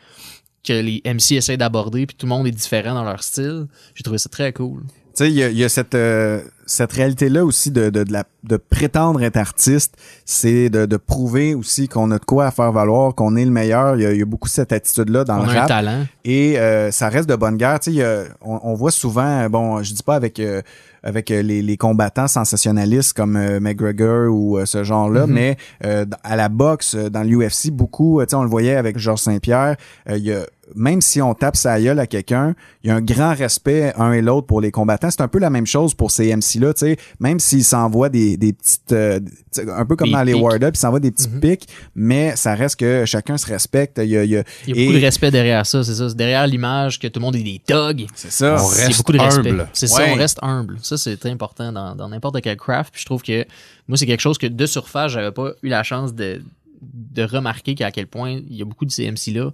[0.66, 3.66] que les MC essaient d'aborder, puis tout le monde est différent dans leur style.
[3.94, 4.82] J'ai trouvé ça très cool.
[4.82, 8.24] Tu sais, il y y a cette, euh, cette réalité-là aussi de, de, de, la,
[8.44, 12.72] de prétendre être artiste, c'est de, de prouver aussi qu'on a de quoi à faire
[12.72, 13.96] valoir, qu'on est le meilleur.
[13.96, 16.06] Il y a, il y a beaucoup cette attitude-là dans On le a un talent.
[16.24, 17.78] Et euh, ça reste de bonne guerre.
[17.80, 20.60] Tu sais, il y a- on, on voit souvent, bon, je dis pas avec euh,
[21.02, 25.32] avec euh, les, les combattants sensationnalistes comme euh, McGregor ou euh, ce genre-là, Mhm.
[25.32, 28.74] mais euh, à la boxe, euh, dans l'UFC, beaucoup, euh, tu sais, on le voyait
[28.74, 29.76] avec Georges Saint-Pierre,
[30.10, 30.40] euh, il y a
[30.74, 34.10] même si on tape sa gueule à quelqu'un, il y a un grand respect un
[34.10, 35.10] et l'autre pour les combattants.
[35.12, 38.36] C'est un peu la même chose pour ces MC-là, tu sais, même s'ils s'envoient des,
[38.36, 39.20] des petites, euh,
[39.68, 40.34] un peu comme Des dans les.
[40.34, 43.98] Ward Up, ils s'envoient des petits pics, mais ça reste que chacun se respecte.
[44.02, 45.82] Il y a, il y a- Il y a et- beaucoup de respect derrière ça,
[45.84, 46.08] c'est ça.
[46.08, 48.06] C'est derrière l'image que tout le monde est des thugs.
[48.14, 48.56] C'est ça.
[48.62, 49.50] On Il reste beaucoup de respect.
[49.50, 49.68] humble.
[49.72, 50.78] C'est ça, on reste humble.
[50.82, 52.92] Ça, c'est très important dans dans n'importe quel craft.
[52.92, 53.44] Puis je trouve que
[53.88, 56.42] moi, c'est quelque chose que de surface, j'avais pas eu la chance de,
[56.82, 59.50] de remarquer qu'à quel point il y a beaucoup de ces MC-là.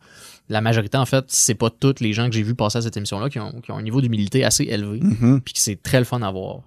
[0.49, 2.97] La majorité, en fait, c'est pas toutes les gens que j'ai vu passer à cette
[2.97, 4.99] émission-là qui ont, qui ont un niveau d'humilité assez élevé.
[5.01, 5.41] Mhm.
[5.41, 6.61] Puis que c'est très le fun à voir.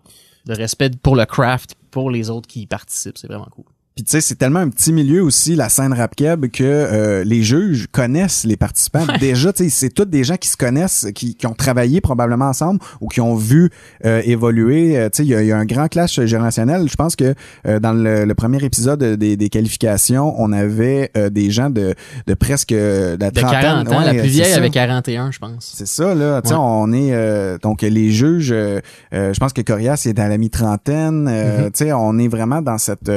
[0.45, 3.17] De respect pour le craft, pour les autres qui y participent.
[3.17, 3.65] C'est vraiment cool.
[3.95, 7.23] Puis tu sais, c'est tellement un petit milieu aussi, la scène rap keb, que euh,
[7.23, 9.05] les juges connaissent les participants.
[9.21, 12.49] Déjà, tu sais, c'est tous des gens qui se connaissent, qui, qui ont travaillé probablement
[12.49, 13.69] ensemble ou qui ont vu
[14.03, 14.97] euh, évoluer.
[14.97, 16.89] Euh, tu sais, il y, y a un grand clash générationnel.
[16.89, 17.35] Je pense que
[17.67, 21.95] euh, dans le, le premier épisode des, des qualifications, on avait euh, des gens de,
[22.27, 23.61] de presque de la De trentaine.
[23.61, 25.73] 40 ans, Ouais, la plus vieille avait 41, je pense.
[25.73, 26.41] C'est ça, là.
[26.41, 26.59] Tu sais, Ouais.
[26.61, 27.13] on est...
[27.13, 28.81] euh, donc, les juges, euh,
[29.13, 31.29] euh, je pense que Corias est à la mi-trentaine.
[31.31, 31.71] euh, Mhm.
[31.71, 33.09] Tu sais, on est vraiment dans cette...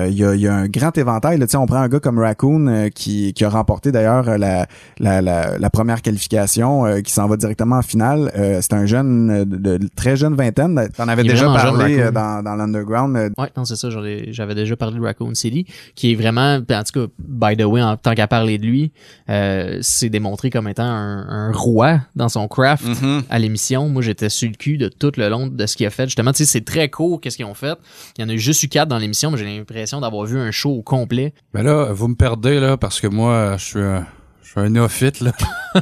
[0.00, 1.38] euh, euh, Il y, a, il y a un grand éventail.
[1.38, 1.46] là.
[1.46, 4.38] Tu sais, on prend un gars comme Raccoon euh, qui, qui a remporté d'ailleurs euh,
[4.38, 4.66] la,
[4.98, 8.30] la, la, la première qualification, euh, qui s'en va directement en finale.
[8.36, 10.88] Euh, c'est un jeune de, de très jeune vingtaine.
[10.96, 12.12] T'en avais Il déjà jeune, parlé euh, Raccoon.
[12.12, 13.16] dans, dans l'Underground.
[13.38, 13.90] Ouais, non, c'est ça.
[13.90, 17.12] j'en ai- J'avais déjà parlé de Raccoon City, qui est vraiment, ben, en tout cas,
[17.18, 18.92] by the way, en tant qu'à parler de lui,
[19.28, 23.22] euh, c'est démontré comme étant un, un roi dans son craft Mhm.
[23.30, 23.88] à l'émission.
[23.88, 26.04] Moi, j'étais sur le cul de tout le long de ce qu'il a fait.
[26.06, 27.76] Justement, tu sais, c'est très court, qu'est-ce qu'ils ont fait.
[28.18, 30.38] Il y en a eu juste eu quatre dans l'émission, mais j'ai l'impression d'avoir vu
[30.38, 31.32] un show au complet.
[31.54, 34.06] Mais là, vous me perdez, là, parce que moi, je suis un,
[34.42, 35.32] je suis un néophyte, là.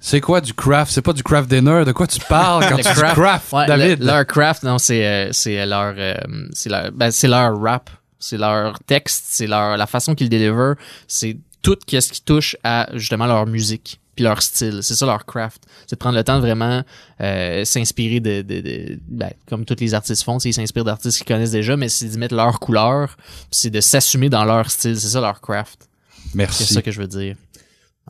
[0.00, 0.92] c'est quoi du craft?
[0.92, 1.84] C'est pas du craft dinner?
[1.84, 4.00] De quoi tu parles quand tu craft, ouais, David?
[4.00, 6.14] le- leur craft, non, c'est euh, c'est leur euh,
[6.52, 7.88] c'est leur ben, c'est leur rap,
[8.18, 10.72] c'est leur texte, c'est leur la façon qu'ils deliver,
[11.06, 14.80] c'est tout ce qui touche à justement leur musique puis leur style.
[14.82, 15.62] C'est ça leur craft.
[15.86, 16.82] C'est de prendre le temps de vraiment
[17.20, 21.26] euh, s'inspirer de, de, de- ben, comme tous les artistes font, ils s'inspirent d'artistes qu'ils
[21.26, 23.16] connaissent déjà, mais c'est d'y mettre leur couleur,
[23.50, 24.98] c'est de s'assumer dans leur style.
[25.00, 25.88] C'est ça leur craft.
[26.34, 26.64] Merci.
[26.64, 27.36] C'est ça que je veux dire.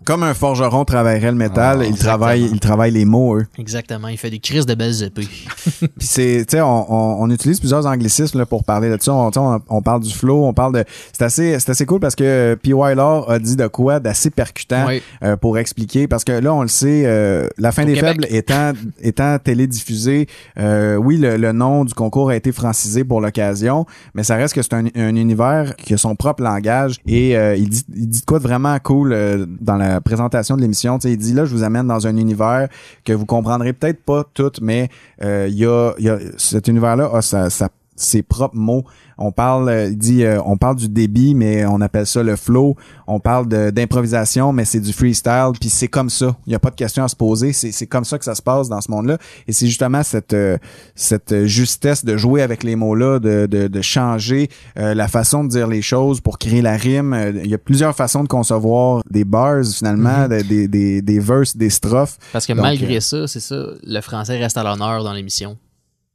[0.05, 3.47] Comme un forgeron travaillerait le métal, Ah, il travaille, il travaille les mots, eux.
[3.59, 4.09] Exactement.
[4.09, 5.27] Il fait des crises de belles épées.
[5.81, 9.13] Puis c'est, tu sais, on, on, on utilise plusieurs anglicismes là, pour parler de ça.
[9.15, 10.85] On, tu sais, on, on parle du flow, on parle de.
[11.13, 12.95] C'est assez, c'est assez cool parce que P.Y.
[12.95, 15.03] Law a dit de quoi d'assez percutant Oui.
[15.25, 16.07] euh, pour expliquer.
[16.07, 18.21] Parce que là, on le sait, euh, la fin Au des Québec.
[18.23, 20.27] faibles étant étant télédiffusée,
[20.59, 24.55] euh, oui, le, le nom du concours a été francisé pour l'occasion, mais ça reste
[24.55, 28.09] que c'est un, un univers qui a son propre langage et euh, il dit il
[28.09, 30.99] dit de quoi de vraiment cool euh, dans la présentation de l'émission.
[31.05, 32.69] Il dit là, je vous amène dans un univers
[33.05, 34.89] que vous comprendrez peut-être pas tout, mais
[35.23, 38.85] euh, il y, a, y a cet univers-là a sa, sa- ses propres mots.
[39.19, 42.37] On parle, euh, il dit, euh, on parle du débit, mais on appelle ça le
[42.37, 42.77] flow.
[43.07, 45.53] On parle d'improvisation, mais c'est du freestyle.
[45.59, 46.37] Puis c'est comme ça.
[46.47, 47.53] Il n'y a pas de question à se poser.
[47.53, 49.17] C'est c'est comme ça que ça se passe dans ce monde-là.
[49.49, 50.59] Et c'est justement cette euh,
[50.95, 55.49] cette justesse de jouer avec les mots-là, de, de, de changer euh, la façon de
[55.49, 57.17] dire les choses pour créer la rime.
[57.43, 61.57] Il y a plusieurs façons de concevoir des bars finalement, de- des, des, des verses,
[61.57, 62.19] des strophes.
[62.33, 65.57] Parce que Donc, malgré ça, c'est ça, le français reste à l'honneur dans l'émission.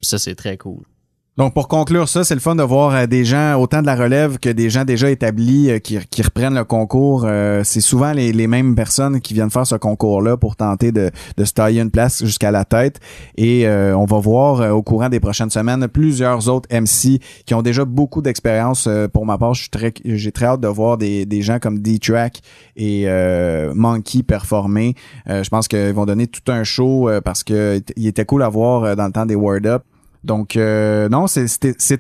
[0.02, 0.82] Ça, c'est très cool.
[1.42, 3.96] Donc, pour conclure ça, c'est le fun de voir euh, des gens, autant de la
[3.96, 7.24] relève que des gens déjà établis euh, qui, qui reprennent le concours.
[7.26, 11.10] Euh, c'est souvent les, les mêmes personnes qui viennent faire ce concours-là pour tenter de,
[11.38, 13.00] de se tailler une place jusqu'à la tête.
[13.38, 17.64] Et euh, on va voir au courant des prochaines semaines plusieurs autres MC qui ont
[17.64, 18.88] déjà beaucoup d'expérience.
[19.12, 21.80] Pour ma part, je suis très, j'ai très hâte de voir des, des gens comme
[21.80, 22.40] D-Track
[22.76, 23.08] et
[23.74, 24.94] Monkey performer.
[25.26, 28.96] Je pense qu'ils vont donner tout un show parce que il était cool à voir
[28.96, 29.82] dans le temps des Word Up.
[30.24, 31.48] Donc euh, non, c'est-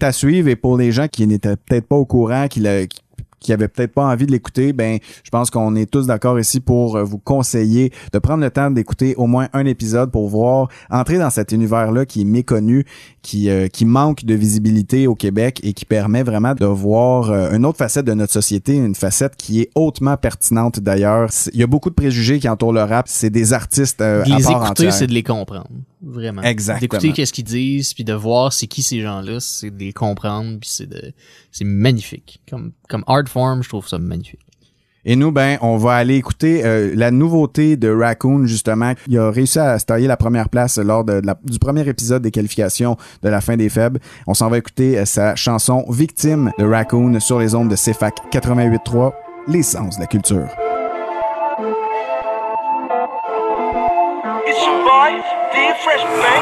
[0.04, 0.48] à suivre.
[0.48, 3.00] Et pour les gens qui n'étaient peut-être pas au courant, qui le- qui
[3.40, 6.96] qui peut-être pas envie de l'écouter, ben je pense qu'on est tous d'accord ici pour
[6.96, 11.18] euh, vous conseiller de prendre le temps d'écouter au moins un épisode pour voir entrer
[11.18, 12.86] dans cet univers-là qui est méconnu,
[13.22, 17.52] qui euh, qui manque de visibilité au Québec et qui permet vraiment de voir euh,
[17.52, 21.30] une autre facette de notre société, une facette qui est hautement pertinente d'ailleurs.
[21.54, 24.32] Il y a beaucoup de préjugés qui entourent le rap, c'est des artistes euh, De
[24.32, 25.70] à les part écouter, c'est de les comprendre.
[26.02, 26.42] Vraiment.
[26.42, 26.80] Exactement.
[26.80, 30.60] D'écouter qu'est-ce qu'ils disent, puis de voir c'est qui ces gens-là, c'est de les comprendre,
[30.60, 31.14] puis c'est de,
[31.52, 32.42] c'est magnifique.
[32.50, 34.40] Comme, comme art form, je trouve ça magnifique.
[35.06, 38.94] Et nous, ben, on va aller écouter euh, la nouveauté de Raccoon, justement.
[39.08, 42.22] Il a réussi à se tailler la première place lors de la- du premier épisode
[42.22, 44.00] des qualifications de la fin des faibles.
[44.28, 48.16] On s'en va écouter euh, sa chanson Victime de Raccoon sur les ondes de CFAC
[48.32, 49.12] 88.3,
[49.48, 50.48] l'essence de la culture.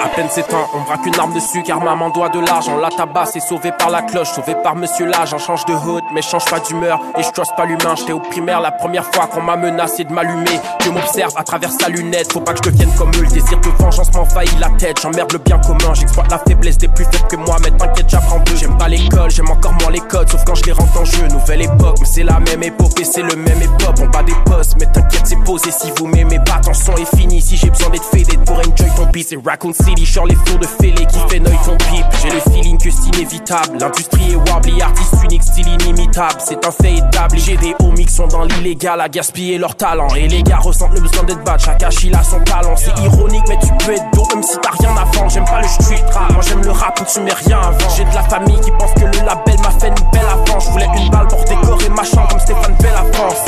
[0.04, 2.78] À peine c'est temps, on braque une arme dessus car maman doit de l'argent.
[2.78, 5.34] La tabasse est sauvée par la cloche, sauvée par monsieur l'âge.
[5.34, 7.00] On change de hood, mais change pas d'humeur.
[7.18, 10.12] Et je trust pas l'humain, j'étais au primaire la première fois qu'on m'a menacé de
[10.12, 10.60] m'allumer.
[10.82, 13.22] Dieu m'observe à travers sa lunette, faut pas que je devienne comme eux.
[13.22, 15.94] Le désir de vengeance m'envahit la tête, j'emmerde le bien commun.
[15.94, 18.58] J'exploite la faiblesse des plus faibles que moi, mais t'inquiète, j'apprends deux.
[18.58, 21.28] J'aime pas l'école, j'aime encore moins les codes, sauf quand je les rentre en jeu.
[21.28, 23.96] Nouvelle époque, mais c'est la même époque et c'est le même époque.
[24.02, 26.60] On bat des postes, mais t'inquiète, c'est posé si vous m'aimez pas.
[26.62, 29.74] Ton son est fini, si j'ai besoin d'être faded pour enjoy ton beat, c'est Raccoon
[29.74, 32.06] City, sur les flots de fêlés qui fait noyer ton pipe.
[32.24, 33.78] J'ai le feeling que c'est inévitable.
[33.80, 36.40] L'industrie est warbly, artiste unique, style inimitable.
[36.40, 37.40] C'est un fait établi.
[37.40, 40.08] J'ai des homies qui sont dans l'illégal à gaspiller leur talent.
[40.16, 41.60] Et les gars ressentent le besoin d'être bad.
[41.60, 42.76] Chaque il a son talent.
[42.76, 45.30] C'est ironique, mais tu peux être dos même si t'as rien à vendre.
[45.30, 46.34] J'aime pas le street rap.
[46.34, 47.90] Moi j'aime le rap où tu mets rien avant.
[47.96, 50.66] J'ai de la famille qui pense que le label m'a fait une belle avance.
[50.66, 53.46] Je voulais une balle pour décorer ma comme Stéphane Bell à France.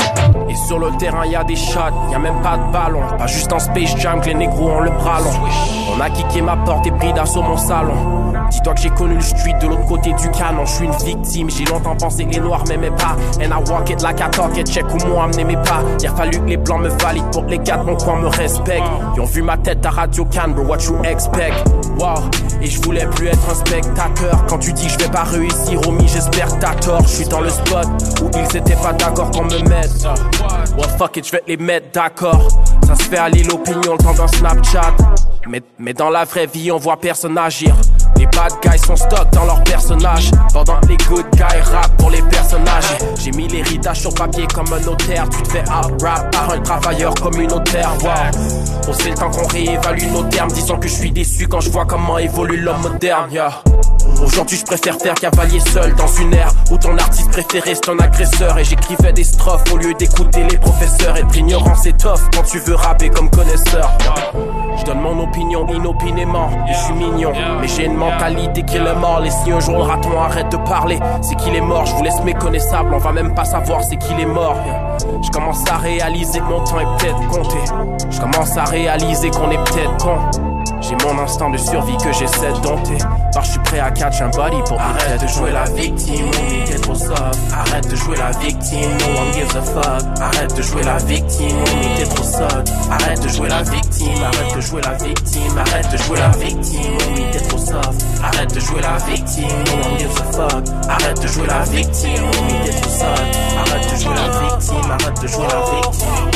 [0.48, 1.80] Et sur le terrain, y a des shots,
[2.10, 3.00] y a même pas de ballon.
[3.18, 5.32] Pas juste en Space Jam les négros ont le bras long.
[5.94, 8.32] On a kické ma porte et pris d'assaut mon salon.
[8.50, 10.64] Dis-toi que j'ai connu le street de l'autre côté du canon.
[10.64, 13.16] Je suis une victime, j'ai longtemps pensé que les noirs m'aimaient pas.
[13.40, 15.82] And I walk it like I talk it, check où moi m'aimait pas.
[16.00, 18.28] Il a fallu que les blancs me valident pour que les de mon coin me
[18.28, 18.82] respectent.
[19.16, 21.54] Ils ont vu ma tête à Radio Cannes, bro, what you expect?
[21.98, 22.22] Wow,
[22.60, 24.44] et je voulais plus être un spectateur.
[24.48, 27.02] Quand tu dis je vais pas réussir, homie, j'espère que t'as tort.
[27.02, 27.86] Je suis dans le spot
[28.22, 30.06] où ils étaient pas d'accord qu'on me mette.
[30.76, 32.48] Well, fuck it, je vais les mettre d'accord.
[32.86, 34.92] Ça se fait aller l'opinion le temps d'un Snapchat.
[35.48, 37.74] Mais, mais dans la vraie vie, on voit personne agir.
[38.22, 40.30] Les bad guys sont stock dans leurs personnages.
[40.52, 42.96] Pendant les good guys rap pour les personnages.
[43.18, 45.28] J'ai mis l'héritage sur papier comme un notaire.
[45.28, 47.90] Tu te fais out-rap par un travailleur communautaire.
[48.00, 48.10] Wow.
[48.86, 50.52] On sait le temps qu'on réévalue nos termes.
[50.52, 53.28] Disons que je suis déçu quand je vois comment évolue l'homme moderne.
[54.24, 57.98] Aujourd'hui, je préfère faire cavalier seul dans une ère où ton artiste préféré c'est ton
[57.98, 58.56] agresseur.
[58.56, 61.16] Et j'écrivais des strophes au lieu d'écouter les professeurs.
[61.16, 63.90] Être ignorant, c'est tough quand tu veux rapper comme connaisseur.
[64.78, 67.32] Je donne mon opinion inopinément et je suis mignon.
[67.60, 69.24] Mais j'ai mentalité qui est mort.
[69.24, 71.86] Et si un jour le raton arrête de parler, c'est qu'il est mort.
[71.86, 74.56] Je vous laisse méconnaissable, on va même pas savoir c'est qu'il est mort.
[75.22, 77.58] Je commence à réaliser que mon temps est peut-être compté.
[78.10, 80.18] Je commence à réaliser qu'on est peut-être con.
[80.80, 82.98] J'ai mon instinct de survie que j'essaie de dompter.
[83.32, 86.66] Par je suis prêt à catch un body pour Arrête de jouer la victime, on
[86.66, 87.38] t'es trop soft.
[87.52, 90.02] Arrête de jouer la victime, no one gives a fuck.
[90.20, 91.56] Arrête de jouer la victime,
[91.96, 92.41] t'es trop soft.
[94.22, 98.06] Arrête de jouer la victime, arrête de jouer la victime, on t'es trop soft.
[98.22, 100.64] Arrête de jouer la victime, no one gives a fuck.
[100.88, 103.36] Arrête de jouer la victime, on t'es trop soft.
[103.58, 106.30] Arrête de jouer la victime, arrête de jouer la victime.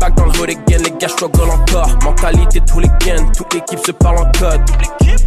[0.00, 1.90] Back dans le hood again, les gars struggle encore.
[2.02, 4.62] Mentalité tous les gains, toute l'équipe se parle en code.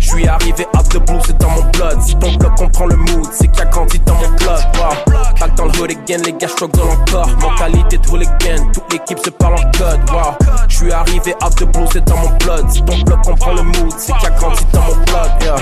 [0.04, 2.01] Je suis arrivé out the blue, c'est dans mon blood.
[2.01, 4.62] Si ton bloc comprend le mood, c'est qu'il a grandi dans mon blood.
[4.76, 5.14] Wow.
[5.39, 7.30] Back dans le hood again, les gars struggle encore.
[7.39, 10.10] Mentalité les gains, toute l'équipe se parle en code.
[10.12, 10.36] Wow.
[10.68, 12.70] Je arrivé out the blue, c'est dans mon blood.
[12.70, 15.32] Si ton bloc comprend le mood, c'est qu'il a grandi dans mon blood.
[15.41, 15.56] Yeah.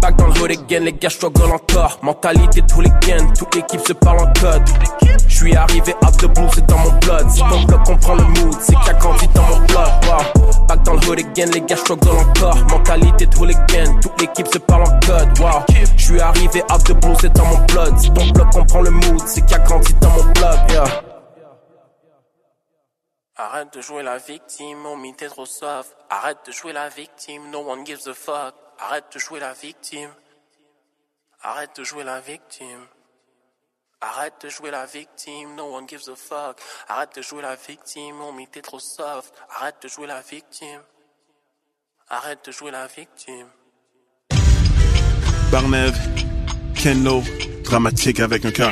[0.00, 1.98] Back dans le hood again, les gars struggle encore.
[2.02, 4.62] Mentalité les gains, toute l'équipe se parle en code.
[5.26, 7.28] Je suis arrivé out the blue, c'est dans mon blood.
[7.30, 9.90] Si ton bloc comprend le mood, c'est qu'il a grandi dans mon blood.
[10.04, 10.66] Wow.
[10.68, 12.56] Back dans le hood again, les gars struggle encore.
[12.70, 13.56] Mentalité tous les
[14.00, 15.38] toute l'équipe se parle en code.
[15.38, 15.64] Wow.
[15.96, 17.98] Je suis arrivé out the blue, c'est dans mon blood.
[17.98, 20.32] Si ton bloc comprend le mood, c'est qu'il a grandi dans mon.
[20.68, 20.84] Yeah.
[23.36, 25.96] Arrête de jouer la victime, homie, t'es trop soft.
[26.10, 28.54] Arrête de jouer la victime, no one gives a fuck.
[28.78, 30.10] Arrête de jouer la victime.
[31.42, 32.86] Arrête de jouer la victime.
[34.00, 36.60] Arrête de jouer la victime, no one gives a fuck.
[36.88, 39.32] Arrête de jouer la victime, homie, t'es trop soft.
[39.50, 40.82] Arrête de jouer la victime.
[42.08, 43.48] Arrête de jouer la victime.
[45.50, 45.94] Barnev,
[46.74, 47.22] Kenlo,
[47.64, 48.70] dramatique avec un cœur.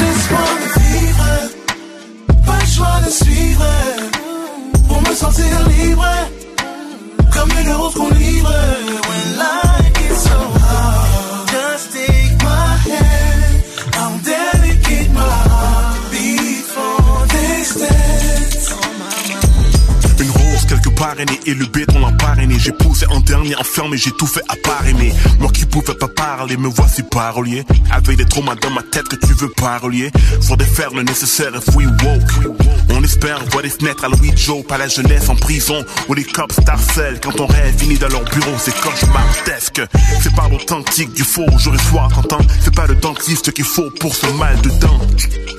[0.00, 1.28] Laisse-moi me vivre,
[2.46, 3.66] pas le choix de suivre,
[4.88, 6.06] pour me sentir libre,
[7.32, 8.54] comme une rose qu'on livre.
[9.08, 9.83] When life
[21.18, 22.56] aînée et le béton l'a parrainé.
[22.58, 25.12] J'ai poussé en dernier enfermé, j'ai tout fait à part aimer.
[25.38, 27.64] Moi qui pouvais pas parler, me voici parolier.
[27.90, 30.10] Avec des traumas dans ma tête que tu veux parolier.
[30.42, 32.56] Faudrait faire le nécessaire if we woke.
[32.90, 35.84] On espère voir des fenêtres à Louis Joe, pas la jeunesse en prison.
[36.08, 39.82] Où les cops t'harcèlent quand ton rêve finit dans leur bureau, c'est cauchemardesque.
[40.22, 42.44] C'est pas l'authentique du faux, jour et soir, t'entends.
[42.62, 45.00] C'est pas le dentiste qu'il faut pour ce mal de dents.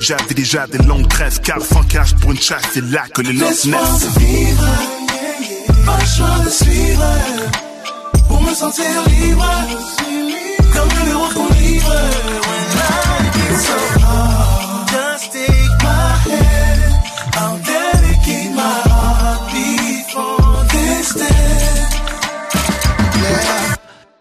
[0.00, 3.32] J'avais déjà des longues tresses, car sans cash pour une chasse, c'est là que les
[3.32, 4.18] Laisse-moi naissent.
[4.18, 4.64] vivre,
[5.86, 7.04] pas le choix de suivre,
[8.28, 9.52] pour me sentir libre,
[10.74, 11.94] comme une rose qu'on livre.
[12.46, 14.05] When life gets so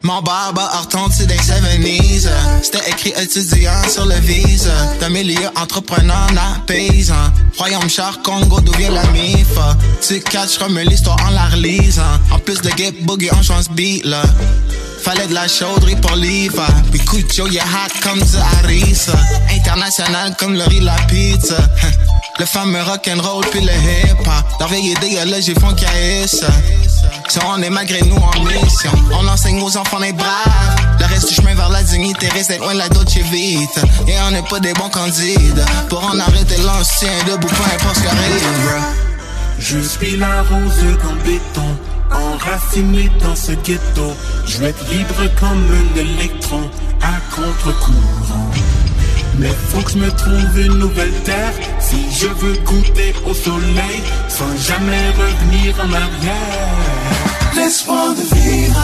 [0.05, 2.29] Mon barbe a retenti des 70s
[2.61, 4.71] C'était écrit étudiant sur le vise.
[4.99, 7.15] D'un milieu entrepreneur à paysan
[7.57, 9.47] Royaume char Congo d'où vient la mif?
[10.07, 14.05] Tu catcheras me l'histoire en la relisant En plus de get boogie on change beat
[14.05, 14.21] là.
[15.01, 16.67] Fallait de la chauderie pour l'IVA.
[16.91, 19.07] Puis Cucho est hot comme du Harris.
[19.55, 21.57] International comme le riz la pizza.
[22.37, 24.59] Le fameux rock'n'roll puis le hip-hop.
[24.59, 26.43] Leur vieille idéologie font caïs
[27.27, 31.29] Si on est malgré nous en mission On enseigne aux enfants les braves Le reste
[31.29, 34.59] du chemin vers la dignité reste loin de la Dolce Vita Et on n'est pas
[34.59, 38.83] des bons candidats Pour en arrêter l'ancien debout peu importe ce qui arrive.
[39.57, 41.77] Je suis la rose comme béton,
[42.11, 44.13] enracinée dans ce ghetto.
[44.45, 46.69] Je vais être libre comme un électron,
[47.01, 48.51] à contre-courant.
[49.39, 54.01] Mais faut que je me trouve une nouvelle terre, si je veux goûter au soleil,
[54.29, 56.75] sans jamais revenir en arrière.
[57.55, 58.81] Laisse-moi me vivre,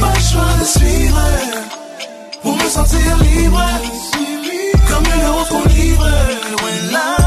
[0.00, 1.20] pas le choix de suivre,
[2.42, 3.64] pour me sentir libre,
[4.88, 6.10] comme une qu'on livre.
[6.62, 7.23] When life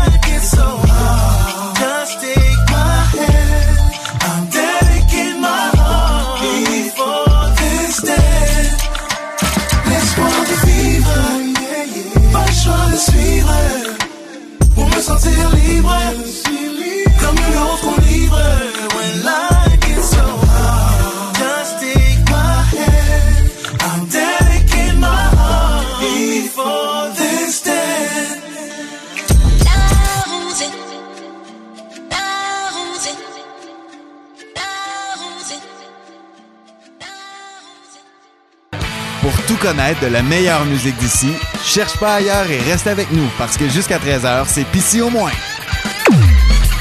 [39.68, 43.68] connaître de la meilleure musique d'ici, cherche pas ailleurs et reste avec nous parce que
[43.68, 45.32] jusqu'à 13h, c'est Pissy au moins.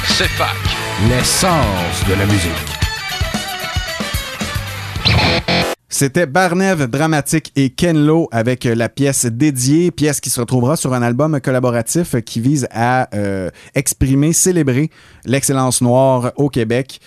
[0.05, 0.55] C'est fac.
[1.09, 2.77] L'essence de la musique.
[5.89, 10.95] C'était Barnev Dramatique et Ken Lo avec la pièce dédiée, pièce qui se retrouvera sur
[10.95, 14.91] un album collaboratif qui vise à euh, exprimer, célébrer
[15.25, 17.01] l'excellence noire au Québec.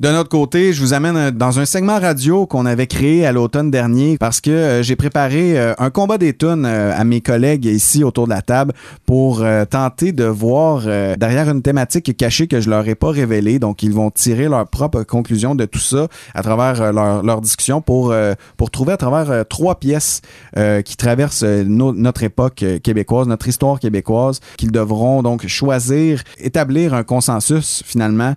[0.00, 3.70] De notre côté, je vous amène dans un segment radio qu'on avait créé à l'automne
[3.70, 7.66] dernier parce que euh, j'ai préparé euh, un combat des tunes euh, à mes collègues
[7.66, 8.72] ici autour de la table
[9.06, 13.10] pour euh, tenter de voir euh, derrière une thématique cachée que je leur ai pas
[13.12, 13.60] révélée.
[13.60, 17.80] Donc, ils vont tirer leur propre conclusion de tout ça à travers euh, leur, discussion
[17.80, 20.22] pour, euh, pour trouver à travers euh, trois pièces
[20.58, 25.46] euh, qui traversent euh, no- notre époque euh, québécoise, notre histoire québécoise, qu'ils devront donc
[25.46, 28.34] choisir, établir un consensus finalement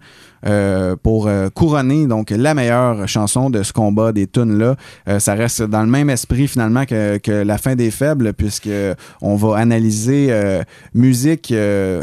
[0.48, 4.76] euh, pour euh, couronner donc la meilleure chanson de ce combat des tunes là.
[5.10, 8.70] Euh, ça reste dans le même esprit finalement que, la fin des faibles puisque
[9.22, 10.34] on va analyser
[10.93, 11.54] musique,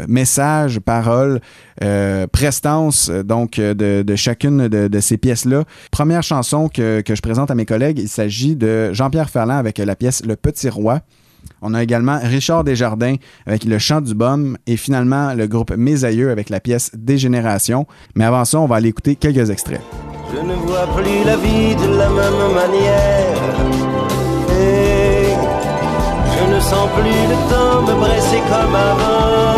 [0.07, 1.41] message, parole,
[1.83, 5.63] euh, prestance donc de, chacune de, de ces pièces là.
[5.91, 9.77] Première chanson que, que je présente à mes collègues, il s'agit de Jean-Pierre Ferland avec
[9.77, 11.01] la pièce Le Petit Roi.
[11.67, 13.15] On a également Richard Desjardins
[13.47, 17.87] avec le chant du baume et finalement le groupe Mes Aïeux avec la pièce Dégénération.
[18.13, 19.81] Mais avant ça, on va aller écouter quelques extraits.
[20.31, 23.55] Je ne vois plus la vie de la même manière.
[24.51, 25.33] Et
[26.37, 29.55] je ne sens plus le temps me presser comme avant.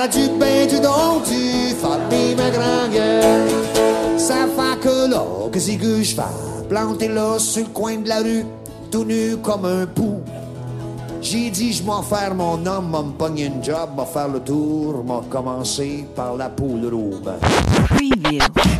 [0.00, 3.50] T'aurais-tu ben du don, tu fais ma grand gueule.
[4.16, 5.22] Ça fait que là,
[5.52, 6.22] que je fais?
[6.70, 8.46] Planté là sur le coin de la rue,
[8.90, 10.22] tout nu comme un pou.
[11.20, 14.40] J'ai dit, je m'en faire mon homme, m'a me pogner une job, m'a faire le
[14.40, 17.32] tour, m'a commencé par la poule roube.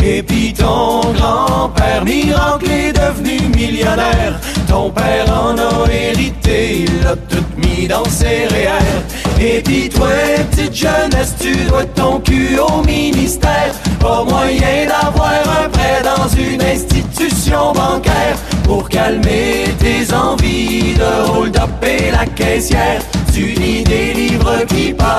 [0.03, 4.41] Et puis ton grand-père miracle est devenu millionnaire.
[4.67, 9.20] Ton père en a hérité, il l'a tout mis dans ses REER.
[9.43, 10.09] Et puis toi,
[10.51, 13.73] petite jeunesse, tu dois ton cul au ministère.
[13.99, 15.33] Pas moyen d'avoir
[15.65, 23.01] un prêt dans une institution bancaire pour calmer tes envies de hold-up et la caissière.
[23.33, 25.11] Tu lis des livres qui parlent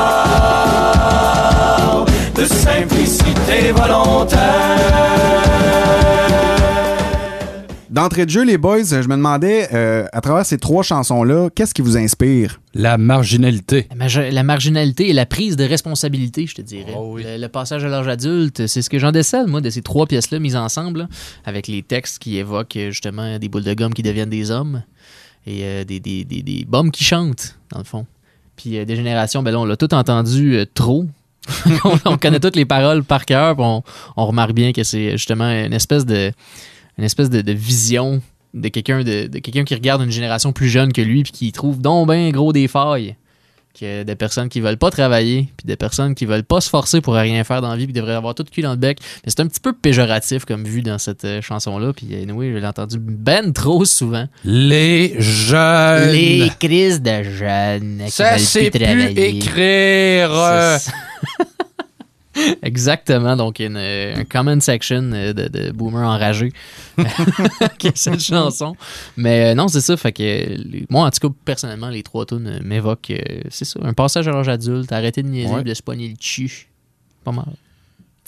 [2.36, 4.40] de simplicité volontaire.
[7.92, 11.74] D'entrée de jeu, les boys, je me demandais, euh, à travers ces trois chansons-là, qu'est-ce
[11.74, 12.62] qui vous inspire?
[12.74, 13.88] La marginalité.
[13.90, 16.94] La, margi- la marginalité et la prise de responsabilité, je te dirais.
[16.98, 19.82] Oh le, le passage à l'âge adulte, c'est ce que j'en décèle, moi, de ces
[19.82, 21.08] trois pièces-là mises ensemble, là,
[21.44, 24.84] avec les textes qui évoquent euh, justement des boules de gomme qui deviennent des hommes
[25.46, 28.06] et euh, des, des, des, des bombes qui chantent, dans le fond.
[28.56, 31.06] Puis euh, des générations, ben là, on l'a tout entendu euh, trop.
[31.84, 33.84] on, on connaît toutes les paroles par cœur, puis on,
[34.16, 36.32] on remarque bien que c'est justement une espèce de,
[36.98, 38.22] une espèce de, de vision
[38.54, 41.52] de quelqu'un de, de quelqu'un qui regarde une génération plus jeune que lui puis qui
[41.52, 43.16] trouve donc ben gros des failles
[43.80, 47.00] que des personnes qui veulent pas travailler puis des personnes qui veulent pas se forcer
[47.00, 48.98] pour rien faire dans la vie puis devraient avoir tout le cul dans le bec
[49.24, 52.58] mais c'est un petit peu péjoratif comme vu dans cette chanson là puis anyway, je
[52.58, 56.12] l'ai entendu ben trop souvent Les jeunes.
[56.12, 59.30] les crises de jeunes qui Ça, veulent c'est plus travailler.
[59.38, 60.32] écrire.
[60.34, 60.78] euh.
[62.64, 63.70] Exactement, donc il y a
[64.14, 66.52] une- un comment section euh, de, de boomers enragés
[67.78, 68.76] qui est cette chanson.
[69.18, 70.58] Mais euh, non, c'est ça, fait que euh,
[70.90, 74.28] moi, en tout cas, personnellement, les trois tunes euh, m'évoquent, euh, c'est ça, un passage
[74.28, 75.64] à l'âge adulte, arrêter de niaiser, Ouais.
[75.64, 76.68] de se le cul.
[77.24, 77.46] Pas mal.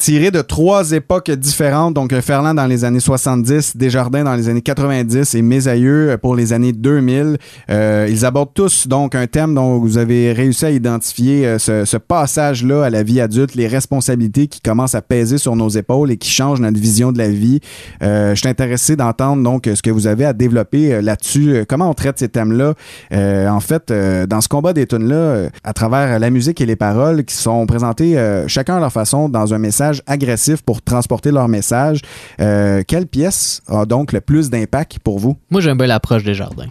[0.04, 4.49] Tiré de trois époques différentes, donc euh, Ferland dans les années 70, Desjardins dans les
[4.49, 7.38] années 90 et Mes aïeux euh, pour les années 2000.
[7.70, 12.84] Euh, ils abordent tous donc un thème dont vous avez réussi à identifier ce, passage-là
[12.84, 16.30] à la vie adulte, les responsabilités qui commencent à peser sur nos épaules et qui
[16.30, 17.62] changent notre vision de la vie.
[18.01, 21.64] Je suis intéressé d'entendre donc ce que vous avez à développer là-dessus.
[21.70, 22.74] Comment on traite ces thèmes-là?
[23.12, 23.93] En fait,
[24.28, 28.18] dans ce combat des tunes-là, à travers la musique et les paroles qui sont présentées
[28.47, 32.02] chacun à leur façon dans un message agressif pour transporter leur message,
[32.39, 35.38] euh, quelle pièce a donc le plus d'impact pour vous?
[35.50, 36.70] Moi, j'aime bien l'approche des jardins.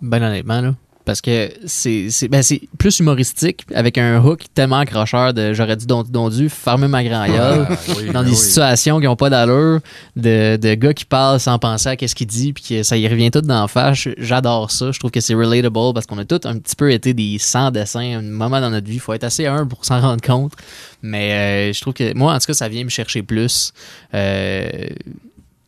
[0.00, 0.74] Ben honnêtement, là.
[1.08, 2.42] Parce que c'est ben,
[2.76, 7.02] plus humoristique, avec un hook tellement accrocheur de j'aurais dit don don dû fermer ma
[7.02, 8.36] grand gueule Ah, oui, dans ben des oui.
[8.36, 9.80] situations qui n'ont pas d'allure,
[10.16, 13.08] de, de gars qui parlent sans penser à qu'est-ce qu'il dit, puis que ça y
[13.08, 14.06] revient tout d'en face.
[14.18, 14.92] J'adore ça.
[14.92, 17.70] Je trouve que c'est relatable parce qu'on a tous un petit peu été des sans
[17.70, 18.96] dessins un moment dans notre vie.
[18.96, 20.52] Il faut être assez humble pour s'en rendre compte.
[21.00, 23.72] Mais euh, je trouve que moi, en tout cas, ça vient me chercher plus.
[24.12, 24.68] euh,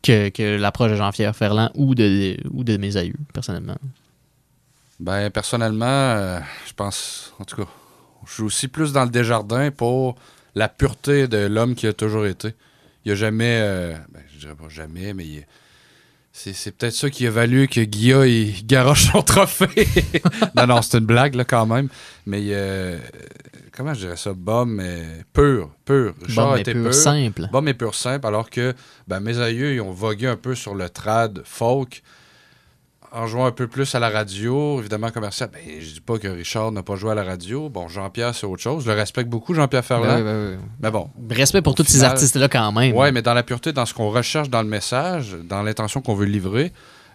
[0.03, 3.75] que, que l'approche de Jean-Pierre Ferland ou de, ou de mes aïeux, personnellement.
[5.01, 7.67] Ben, personnellement, euh, je pense, en tout cas,
[8.27, 10.15] je suis aussi plus dans le Desjardins pour
[10.53, 12.49] la pureté de l'homme qui a toujours été.
[13.03, 15.45] Il n'y a jamais, euh, ben, je dirais pas jamais, mais il-
[16.33, 19.87] c'est, c'est peut-être ça qui a valu que Guilla il garoche son trophée.
[20.55, 21.89] non, non, c'est une blague là, quand même.
[22.27, 22.99] Mais euh,
[23.75, 24.33] comment je dirais ça?
[24.33, 26.13] Bum, mais pur, pur.
[26.21, 26.93] Richard était pur, pur.
[26.93, 27.49] simple.
[27.51, 28.73] Bum et pur simple, alors que
[29.07, 32.03] ben, mes aïeux, ils ont vogué un peu sur le trad folk
[33.11, 35.49] en jouant un peu plus à la radio, évidemment commercial.
[35.51, 37.69] Ben, je dis pas que Richard n'a pas joué à la radio.
[37.69, 38.85] Bon, Jean-Pierre, c'est autre chose.
[38.85, 40.15] Je le respecte beaucoup, Jean-Pierre Ferland.
[40.15, 40.57] Ouais, ouais.
[40.81, 41.09] Mais bon.
[41.29, 42.95] Respect pour tous ces artistes-là quand même.
[42.95, 46.15] Ouais, mais dans la pureté, dans ce qu'on recherche dans le message, dans l'intention qu'on
[46.15, 46.71] veut livrer,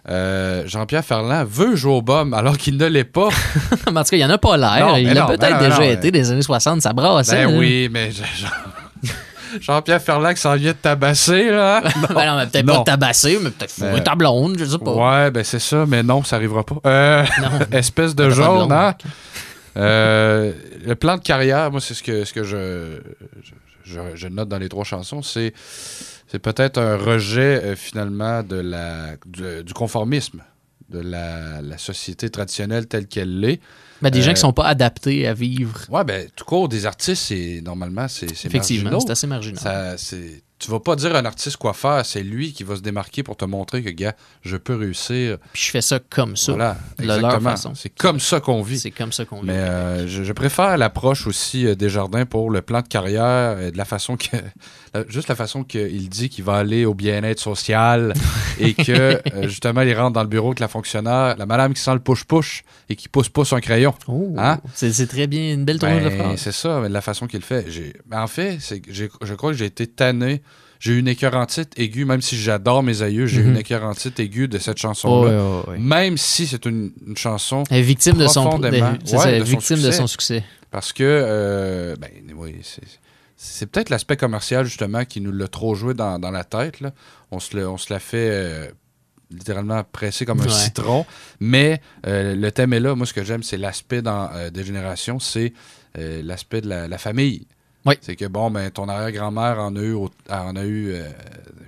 [0.09, 3.27] euh, Jean-Pierre Ferland veut jouer au bum alors qu'il ne l'est pas.
[3.87, 4.97] en tout cas, il n'y en a pas l'air.
[4.99, 7.29] Il non, peut-être ben déjà non, été des années 60, ça brasse.
[7.29, 8.23] Ben hein, oui, mais je-
[9.61, 11.81] Jean-Pierre Ferland qui s'en vient de tabasser, là.
[12.13, 12.77] Ben non, mais peut-être Non.
[12.77, 14.93] pas tabasser, mais peut-être fourrer Euh, ta blonde, je sais pas.
[15.23, 16.77] Ouais, ben c'est ça, mais non, ça arrivera pas.
[16.85, 17.25] Euh,
[17.71, 18.95] espèce de jaune, hein?
[19.77, 20.53] Euh,
[20.85, 22.99] le plan de carrière, moi, c'est ce que, ce que je,
[23.83, 25.53] je, note dans les trois chansons, c'est,
[26.27, 30.41] c'est peut-être un rejet, euh, finalement, de la, du, du conformisme,
[30.89, 33.59] de la, la société traditionnelle telle qu'elle l'est.
[34.01, 35.79] Ben, des gens Euh, qui sont pas adaptés à vivre.
[35.89, 39.59] Ouais, ben, tout court, des artistes, c'est normalement, c'est, Effectivement, c'est assez marginal.
[39.61, 42.75] Ça, c'est tu vas pas dire à un artiste quoi faire, c'est lui qui va
[42.75, 45.37] se démarquer pour te montrer que, gars, je peux réussir.
[45.53, 46.53] Puis je fais ça comme ça.
[46.53, 47.51] Voilà, exactement.
[47.51, 47.73] façon.
[47.75, 48.79] C'est comme ça qu'on vit.
[48.79, 49.47] C'est comme ça qu'on vit.
[49.47, 53.59] Mais euh, je, je préfère l'approche aussi euh, des jardins pour le plan de carrière,
[53.59, 54.37] et de la façon que,
[55.09, 58.13] juste la façon qu'il dit qu'il va aller au bien-être social
[58.59, 61.81] et que euh, justement il rentre dans le bureau avec la fonctionnaire, la madame qui
[61.81, 63.93] sent le push-push et qui pousse pousse un crayon.
[64.37, 64.59] Hein?
[64.73, 66.39] C'est très bien, une belle tournure de Ben, phrase.
[66.39, 67.65] C'est ça, mais de la façon qu'il le fait.
[68.07, 68.57] Ben, en fait,
[68.89, 70.41] je crois que j'ai été tanné.
[70.79, 73.49] J'ai eu une écœurantite aiguë, même si j'adore mes aïeux, j'ai eu Mhm.
[73.51, 75.63] une écœurantite aiguë de cette chanson-là.
[75.77, 77.63] Même si c'est une, une chanson.
[77.69, 78.77] Elle est victime de son- de- ouais,
[79.25, 80.43] elle est de son victime de son succès.
[80.69, 83.67] Parce que, euh, ben, oui, c'est.
[83.71, 86.79] Peut-être l'aspect commercial, justement, qui nous l'a trop joué dans, dans la tête.
[86.81, 86.91] Là.
[87.31, 88.67] On, se le- on se l'a fait euh,
[89.31, 90.49] littéralement presser comme un Ouais.
[90.49, 91.05] citron.
[91.39, 92.95] Mais euh, le thème est là.
[92.95, 95.53] Moi, ce que j'aime, c'est l'aspect dans euh, des générations, c'est
[95.97, 97.45] euh, l'aspect de la, la famille.
[98.01, 101.09] C'est que, bon, ben, ton arrière-grand-mère en a eu, en a eu euh,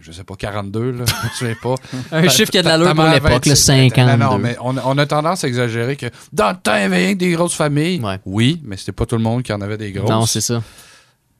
[0.01, 1.75] je sais pas, 42, là, je me souviens pas.
[2.11, 3.49] Un chiffre qui a de l'allure pour l'époque, 26.
[3.49, 4.05] le 52.
[4.17, 6.85] Non, non, mais on, on a tendance à exagérer que dans le temps, il y
[6.85, 8.01] avait des grosses familles.
[8.25, 10.09] Oui, mais c'était pas tout le monde qui en avait des grosses.
[10.09, 10.61] Non, c'est ça.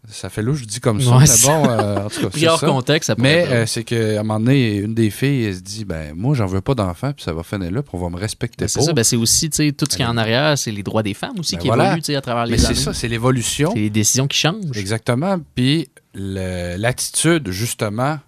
[0.07, 1.11] Ça fait louche, je dis comme ça.
[1.11, 2.67] Ouais, mais c'est- bon, euh, en tout cas, c'est hors ça.
[2.67, 5.83] contexte, ça Mais euh, c'est qu'à un moment donné, une des filles, elle se dit
[5.85, 8.15] ben moi, j'en veux pas d'enfants, puis ça va finir là, puis on va me
[8.17, 8.85] respecter Ben, c'est pour.
[8.87, 11.03] ça, ben, c'est aussi tu sais, tout ce qui est en arrière, c'est les droits
[11.03, 11.87] des femmes aussi Ben qui voilà.
[11.87, 12.75] évoluent tu sais, à travers les Mais années.
[12.75, 13.71] c'est ça, c'est l'évolution.
[13.73, 14.77] C'est les décisions qui changent.
[14.77, 15.37] Exactement.
[15.53, 18.19] Puis l'attitude, justement,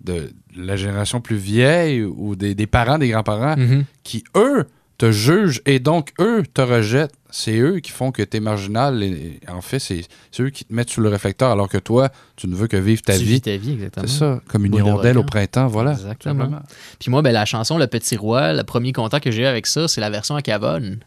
[0.00, 3.84] de la génération plus vieille ou des, des parents, des grands-parents, Mhm.
[4.02, 4.66] qui, eux,
[4.98, 7.14] te jugent et donc, eux, te rejettent.
[7.34, 9.02] C'est eux qui font que tu es marginal.
[9.02, 10.04] Et, et en fait, c'est
[10.38, 13.02] eux qui te mettent sous le réflecteur alors que toi, tu ne veux que vivre
[13.02, 13.32] ta Tu vie.
[13.34, 14.06] vis ta vie, exactement.
[14.06, 15.92] C'est ça, comme une Boule hirondelle au printemps, voilà.
[15.92, 16.40] Exactement.
[16.44, 16.62] simplement.
[17.00, 19.66] Puis moi, ben, la chanson Le Petit Roi, le premier contact que j'ai eu avec
[19.66, 20.98] ça, c'est la version à Cavone.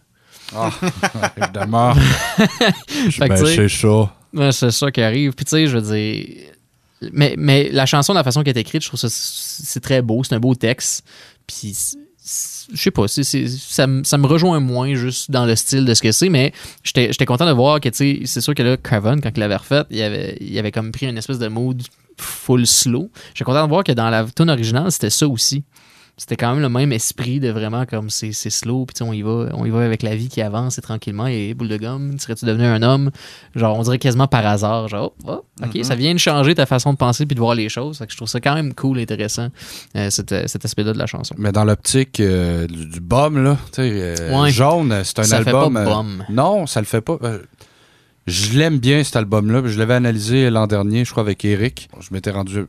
[0.55, 0.69] Ah,
[1.37, 1.93] évidemment.
[3.19, 4.11] Ben, c'est ça.
[4.51, 5.33] C'est ça qui arrive.
[5.33, 6.51] Puis tu sais, je veux dire.
[7.11, 10.01] Mais, mais la chanson, de la façon qu'elle est écrite, je trouve ça c'est très
[10.01, 11.05] beau, c'est un beau texte.
[11.45, 11.75] Puis
[12.73, 13.21] je sais pas, ça,
[14.03, 16.53] ça me rejoint moins juste dans le style de ce que c'est, mais
[16.83, 19.39] j'étais j'étais content de voir que tu sais, c'est sûr que là, Craven, quand il
[19.39, 21.83] l'avait refait, il avait, il avait comme pris une espèce de mood
[22.17, 23.11] full slow.
[23.33, 25.63] J'étais content de voir que dans la tune originale, c'était ça aussi.
[26.17, 29.11] C'était quand même le même esprit de vraiment comme c'est slow, puis tu sais, on
[29.11, 31.75] y va, on y va avec la vie qui avance et tranquillement, et boule de
[31.75, 33.11] gomme, serais-tu devenu un homme?
[33.53, 35.29] Genre, on dirait quasiment par hasard, genre, oh,
[35.61, 35.83] oh, ok, Mhm.
[35.83, 37.97] ça vient de changer ta façon de penser puis de voir les choses.
[37.97, 39.49] Fait que je trouve ça quand même cool, intéressant,
[39.97, 41.35] euh, cet, cet aspect-là de la chanson.
[41.37, 43.89] Mais dans l'optique euh, du, du bum, là, tu sais,
[44.21, 44.51] euh, Ouais.
[44.51, 45.73] jaune, c'est un Ça fait album.
[45.73, 46.23] pas euh, bum.
[46.29, 47.17] non, ça le fait pas.
[47.23, 47.39] Euh,
[48.25, 49.63] je l'aime bien, cet album-là.
[49.65, 51.89] Je l'avais analysé l'an dernier, je crois, avec Eric.
[51.99, 52.67] Je m'étais rendu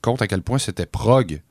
[0.00, 1.42] compte à quel point c'était prog.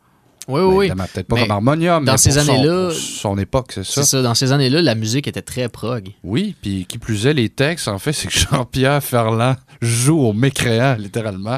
[0.50, 3.38] Oui, Ben, oui, évidemment, Peut-être pas Mais comme Harmonium, dans mais ces son- années-là- son
[3.38, 4.02] époque, c'est ça.
[4.04, 6.10] C'est ça, dans ces années-là, la musique était très prog.
[6.24, 10.34] Oui, puis qui plus est, les textes, en fait, c'est que Jean-Pierre Ferland joue au
[10.34, 11.58] mécréant, littéralement.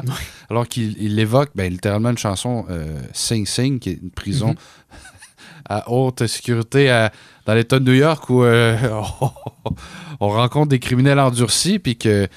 [0.50, 4.48] Alors qu'il il évoque, ben, littéralement, une chanson euh, Sing Sing, qui est une prison
[4.50, 4.54] Mhm.
[5.68, 7.10] à haute sécurité à-
[7.46, 8.76] dans l'État de New York où euh,
[10.20, 12.28] on rencontre des criminels endurcis, puis que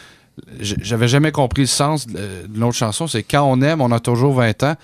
[0.60, 2.14] j'avais jamais compris le sens de,
[2.47, 3.08] de l'autre chanson.
[3.08, 4.76] C'est quand on aime, on a toujours 20 ans.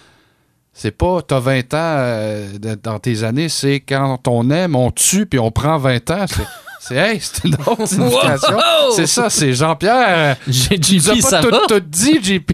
[0.73, 4.89] C'est pas t'as 20 ans euh, de- dans tes années, c'est quand on aime, on
[4.91, 6.25] tue puis on prend 20 ans.
[6.27, 6.43] C'est,
[6.79, 8.57] c'est hey, c'est une autre signification.
[8.95, 10.37] C'est ça, c'est Jean-Pierre.
[10.47, 11.59] J'ai Tu nous as JP, pas ça tout, va?
[11.67, 12.51] tout dit, JP.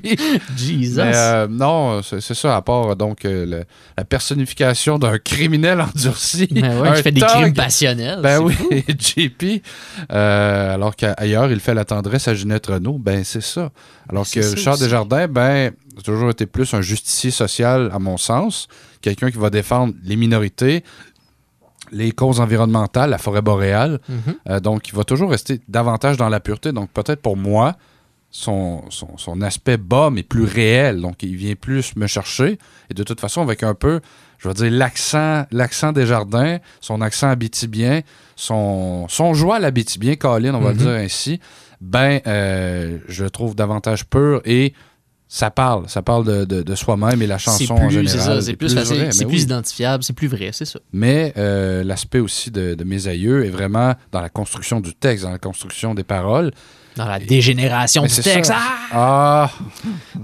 [0.58, 0.96] Jesus.
[0.98, 3.64] Mais, euh, non, c'est, c'est ça, à part donc euh, le-
[3.96, 6.48] la personnification d'un criminel endurci.
[6.52, 7.30] Ben ouais, un fait des thug.
[7.30, 8.20] crimes passionnels.
[8.24, 8.40] Ben
[8.70, 8.96] c'est oui.
[9.00, 9.64] JP.
[10.12, 12.98] Euh, alors qu'ailleurs, il fait la tendresse à Ginette Renault.
[12.98, 13.70] Ben, c'est ça.
[14.10, 14.84] Alors C'est que ça Richard aussi.
[14.84, 18.68] Desjardins, ben, a toujours été plus un justicier social, à mon sens.
[19.02, 20.84] Quelqu'un qui va défendre les minorités,
[21.92, 24.00] les causes environnementales, la forêt boréale.
[24.10, 24.18] Mhm.
[24.50, 26.72] Euh, donc, il va toujours rester davantage dans la pureté.
[26.72, 27.76] Donc, peut-être pour moi,
[28.30, 31.00] son, son, son aspect bas, est plus réel.
[31.02, 32.60] Donc, il vient plus me chercher.
[32.90, 34.02] Et de toute façon, avec un peu,
[34.38, 38.02] je vais dire, l'accent, l'accent des jardins, son accent habitibien,
[38.36, 40.78] son, son joie à l'habitibien, Colin, on va Mhm.
[40.78, 41.40] le dire ainsi,
[41.80, 44.74] ben, euh, je le trouve davantage pur et
[45.30, 45.90] ça parle.
[45.90, 48.42] Ça parle de, de- de soi-même et la chanson en plus, général.
[48.42, 50.80] c'est plus facile, c'est plus identifiable, c'est plus vrai, c'est ça.
[50.94, 55.24] Mais euh, l'aspect aussi de, de mes aïeux est vraiment dans la construction du texte,
[55.26, 56.52] dans la construction des paroles.
[56.96, 58.52] Dans la dégénération du texte.
[58.56, 58.88] Ah!
[58.92, 59.52] Ah!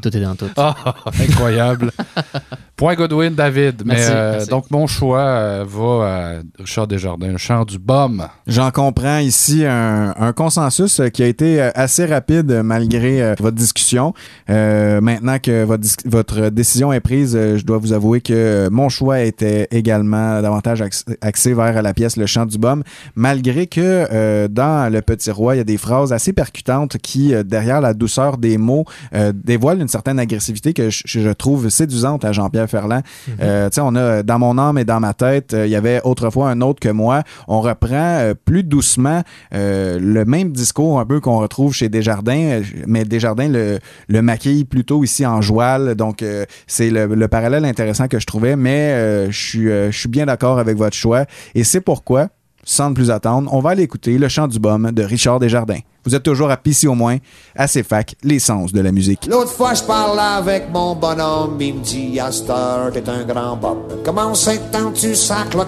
[0.01, 0.49] Tout est dans tout.
[0.57, 0.75] Ah,
[1.19, 1.91] incroyable.
[2.83, 3.83] Point Godwin, David.
[3.85, 4.49] Mais, euh, merci.
[4.49, 8.27] Donc, mon choix euh, va à Richard Desjardins, chant du bum.
[8.45, 13.35] J'en comprends ici un, un consensus euh, qui a été euh, assez rapide malgré euh,
[13.39, 14.13] votre discussion.
[14.49, 19.21] Euh, maintenant que votre, décision est prise, euh, je dois vous avouer que mon choix
[19.21, 22.83] était également davantage ax- axé vers la pièce Le chant du bum,
[23.15, 23.79] malgré que
[24.11, 27.79] euh, dans Le Petit Roi, il y a des phrases assez percutantes qui, euh, derrière
[27.79, 28.83] la douceur des mots,
[29.15, 33.01] euh, dévoilent une certaine agressivité que je, je trouve séduisante à Jean-Pierre Ferland.
[33.41, 35.75] Euh, tu sais, on a dans mon âme et dans ma tête, euh, il y
[35.75, 37.23] avait autrefois un autre que moi.
[37.47, 39.21] On reprend euh, plus doucement
[39.53, 44.21] euh, le même discours un peu qu'on retrouve chez Desjardins, euh, mais Desjardins le, le
[44.21, 45.95] maquille plutôt ici en joual.
[45.95, 49.91] Donc, euh, c'est le, le parallèle intéressant que je trouvais, mais euh, je suis euh,
[49.91, 51.25] je suis bien d'accord avec votre choix.
[51.55, 52.29] Et c'est pourquoi,
[52.63, 55.79] sans plus attendre, on va aller écouter Le chant du baume de Richard Desjardins.
[56.05, 57.17] Vous êtes toujours à Pissy au moins,
[57.55, 59.27] à CFAC, l'essence de la musique.
[59.27, 63.23] L'autre fois, je parlais avec mon bonhomme, il me dit, à cette heure, t'es un
[63.23, 64.03] grand bob.
[64.03, 65.61] Comment ça temps tu sac le?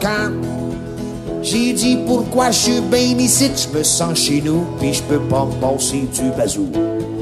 [1.41, 5.19] J'ai dit, pourquoi je suis bien ici, je me sens chez nous, puis je peux
[5.19, 6.69] pas me passer du bazou.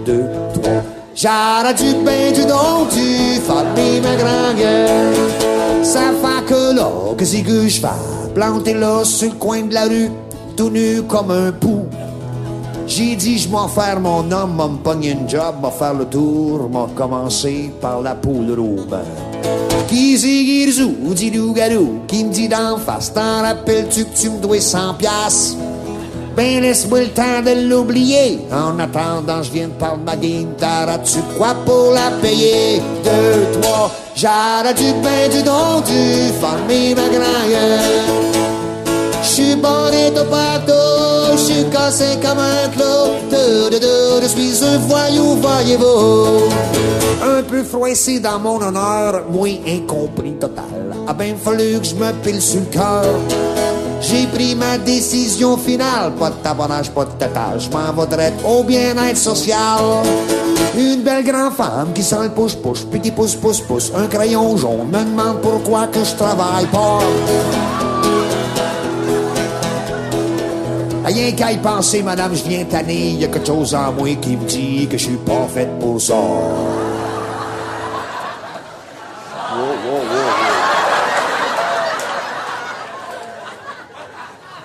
[0.06, 0.82] Deux, trois.
[1.14, 5.53] J'arrête du bain, du don, du famille, ma grand gueule.
[5.84, 8.34] Ça fait que là, que c'est que je fais?
[8.34, 10.10] Planté là, sur le coin de la rue,
[10.56, 11.86] tout nu comme un pou.
[12.88, 16.06] J'ai dit, je m'en faire mon homme, m'a me pogner une job, m'a faire le
[16.06, 18.88] tour, m'a commencé par la poule rouge.
[19.88, 24.40] Qui c'est rejoue, dit loup-garou, qui me dit d'en face, t'en rappelles-tu que tu me
[24.40, 25.58] dois 100 piastres?
[26.36, 28.40] Ben laisse-moi le temps de l'oublier.
[28.52, 30.54] En attendant, je viens de parler de ma game.
[30.58, 32.82] T'arrêtes-tu quoi pour la payer?
[33.04, 37.34] Deux, trois, j'arrête du pain, du don, du famille, ma grand
[39.22, 43.14] J'suis borné de bateau, j'suis cassé comme un clou.
[43.32, 46.50] De, de, je suis un voyou, voyez-vous.
[47.24, 50.66] Un peu froissé dans mon honneur, moi incompris total.
[51.08, 53.06] A ben fallu que je me pile sur le cœur.
[54.04, 57.94] J'ai pris ma décision finale, pas de tabonnage, pas de tétage, je m'en
[58.46, 59.80] au bien-être social.
[60.78, 62.30] Une belle grande femme qui sent le
[62.92, 67.00] puis qui pousse, pousse, pousse, un crayon jaune, me demande pourquoi que je travaille pas.
[71.06, 74.36] Rien qu'à y penser, madame, je viens tanner, y a quelque chose en moi qui
[74.36, 76.16] me dit que je suis pas faite pour ça.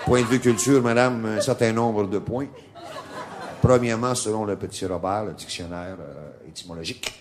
[0.09, 2.47] Point de vue culture, madame, un certain nombre de points.
[3.61, 7.13] Premièrement, selon le petit Robert, le dictionnaire euh, étymologique,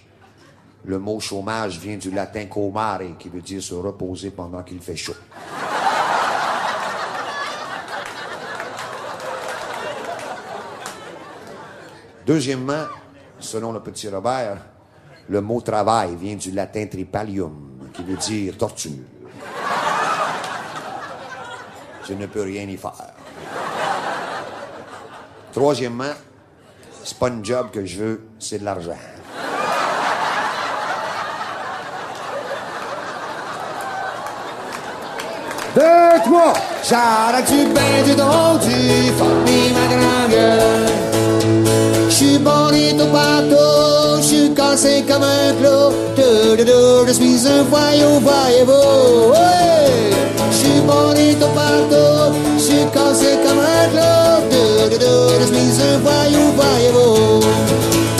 [0.85, 4.95] le mot chômage vient du latin comare, qui veut dire se reposer pendant qu'il fait
[4.95, 5.15] chaud.
[12.25, 12.85] Deuxièmement,
[13.37, 14.59] selon le petit Robert,
[15.27, 18.91] le mot travail vient du latin tripalium, qui veut dire torture.
[22.07, 22.93] Je ne peux rien y faire.
[25.51, 26.13] Troisièmement,
[27.03, 28.91] c'est pas une job que je veux, c'est de l'argent.
[35.75, 36.53] Deux, trois,
[36.87, 40.87] j'arrête du bain du don du famille ma grand gueule.
[42.09, 49.33] J'suis bonito partout, j'suis cassé comme un de, je suis un voyou, voyez-vous.
[50.87, 51.77] Bonito clou.
[54.49, 57.41] De, de, de, voyou.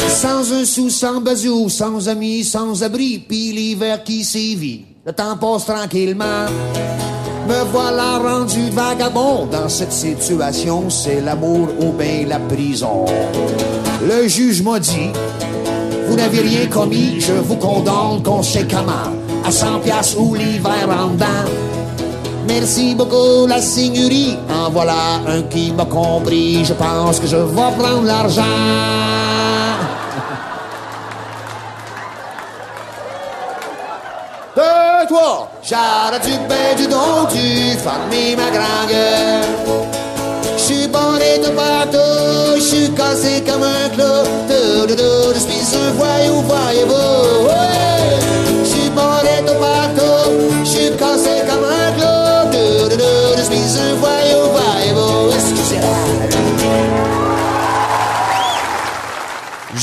[0.09, 4.85] Sans un sou, sans bazou, sans amis, sans abri, puis l'hiver qui sévit.
[5.05, 6.47] Le temps passe tranquillement.
[7.47, 13.05] Me voilà rendu vagabond dans cette situation, c'est l'amour ou bien la prison.
[14.05, 15.11] Le juge m'a dit,
[16.09, 19.13] vous n'avez rien commis, je vous condamne conséquemment
[19.45, 21.66] à 100 piastres ou l'hiver en dedans.
[22.47, 27.71] Merci beaucoup la seigneurie, en voilà un qui m'a compris, je pense que je vais
[27.77, 28.41] prendre l'argent.
[34.55, 39.87] Deux, trois, j'arrête du bain du don du famille ma grand gueule.
[40.57, 44.23] J'suis borné de partout, j'suis cassé comme un clou.
[44.87, 47.47] De, je suis un voyou, voyez-vous.
[47.47, 48.65] Ouais.
[48.65, 50.06] J'suis de partout,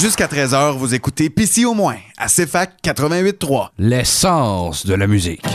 [0.04, 3.68] Jusqu'à 13h, vous écoutez Pissy au moins, à CFAC 88.3.
[3.78, 5.46] L'essence de la musique.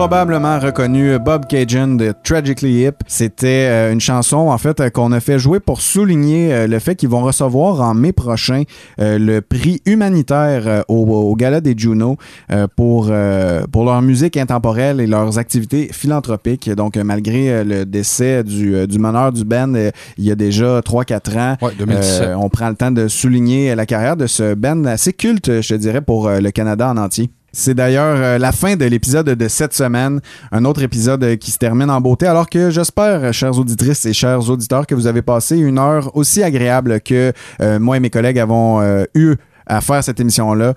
[0.00, 3.02] Probablement reconnu Bob Cajun de Tragically Hip.
[3.06, 6.78] C'était euh, une chanson, en fait, euh, qu'on a fait jouer pour souligner euh, le
[6.78, 8.62] fait qu'ils vont recevoir en mai prochain
[8.98, 12.16] euh, le prix humanitaire euh, au, au Gala des Juno
[12.50, 16.70] euh, pour, euh, pour leur musique intemporelle et leurs activités philanthropiques.
[16.70, 20.30] Donc, euh, malgré euh, le décès du, euh, du meneur du band euh, il y
[20.30, 22.22] a déjà 3-4 ans, Ouais, 2017.
[22.22, 25.68] euh, on prend le temps de souligner la carrière de ce band assez culte, je
[25.68, 27.28] te dirais, pour euh, le Canada en entier.
[27.52, 30.20] C'est d'ailleurs euh, la fin de l'épisode de cette semaine,
[30.52, 34.06] un autre épisode euh, qui se termine en beauté, alors que j'espère, euh, chères auditrices
[34.06, 37.32] et chers auditeurs, que vous avez passé une heure aussi agréable que
[37.78, 38.80] moi et mes collègues avons
[39.14, 39.34] eu
[39.66, 40.74] à faire cette émission-là.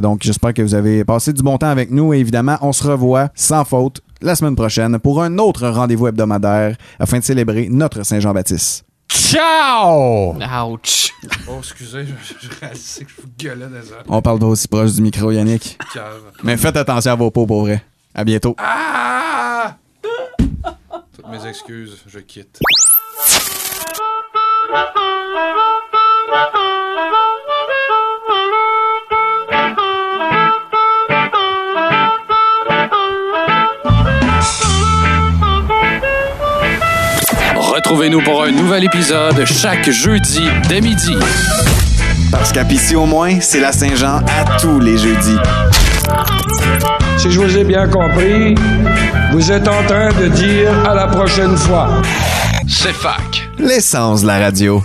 [0.00, 2.86] Donc, j'espère que vous avez passé du bon temps avec nous et évidemment, on se
[2.86, 8.04] revoit sans faute la semaine prochaine pour un autre rendez-vous hebdomadaire afin de célébrer notre
[8.04, 8.84] Saint-Jean-Baptiste.
[9.12, 10.34] Ciao!
[10.70, 11.12] Ouch!
[11.46, 14.92] Oh, excusez, je, je, réalisais que je vous gueulais les On parle pas aussi proche
[14.92, 15.78] du micro, Yannick.
[16.42, 17.84] Mais faites attention à vos peaux, pour vrai.
[18.14, 18.56] À bientôt.
[18.58, 19.76] Ah!
[21.14, 22.58] Toutes mes excuses, je quitte.
[37.72, 41.16] Retrouvez-nous pour un nouvel épisode chaque jeudi dès midi.
[42.30, 45.38] Parce qu'à Pissy au moins, c'est la Saint-Jean à tous les jeudis.
[47.16, 48.54] Si je vous ai bien compris,
[49.32, 51.88] vous êtes en train de dire à la prochaine fois.
[52.68, 53.48] C'est fac.
[53.58, 54.82] L'essence de la radio.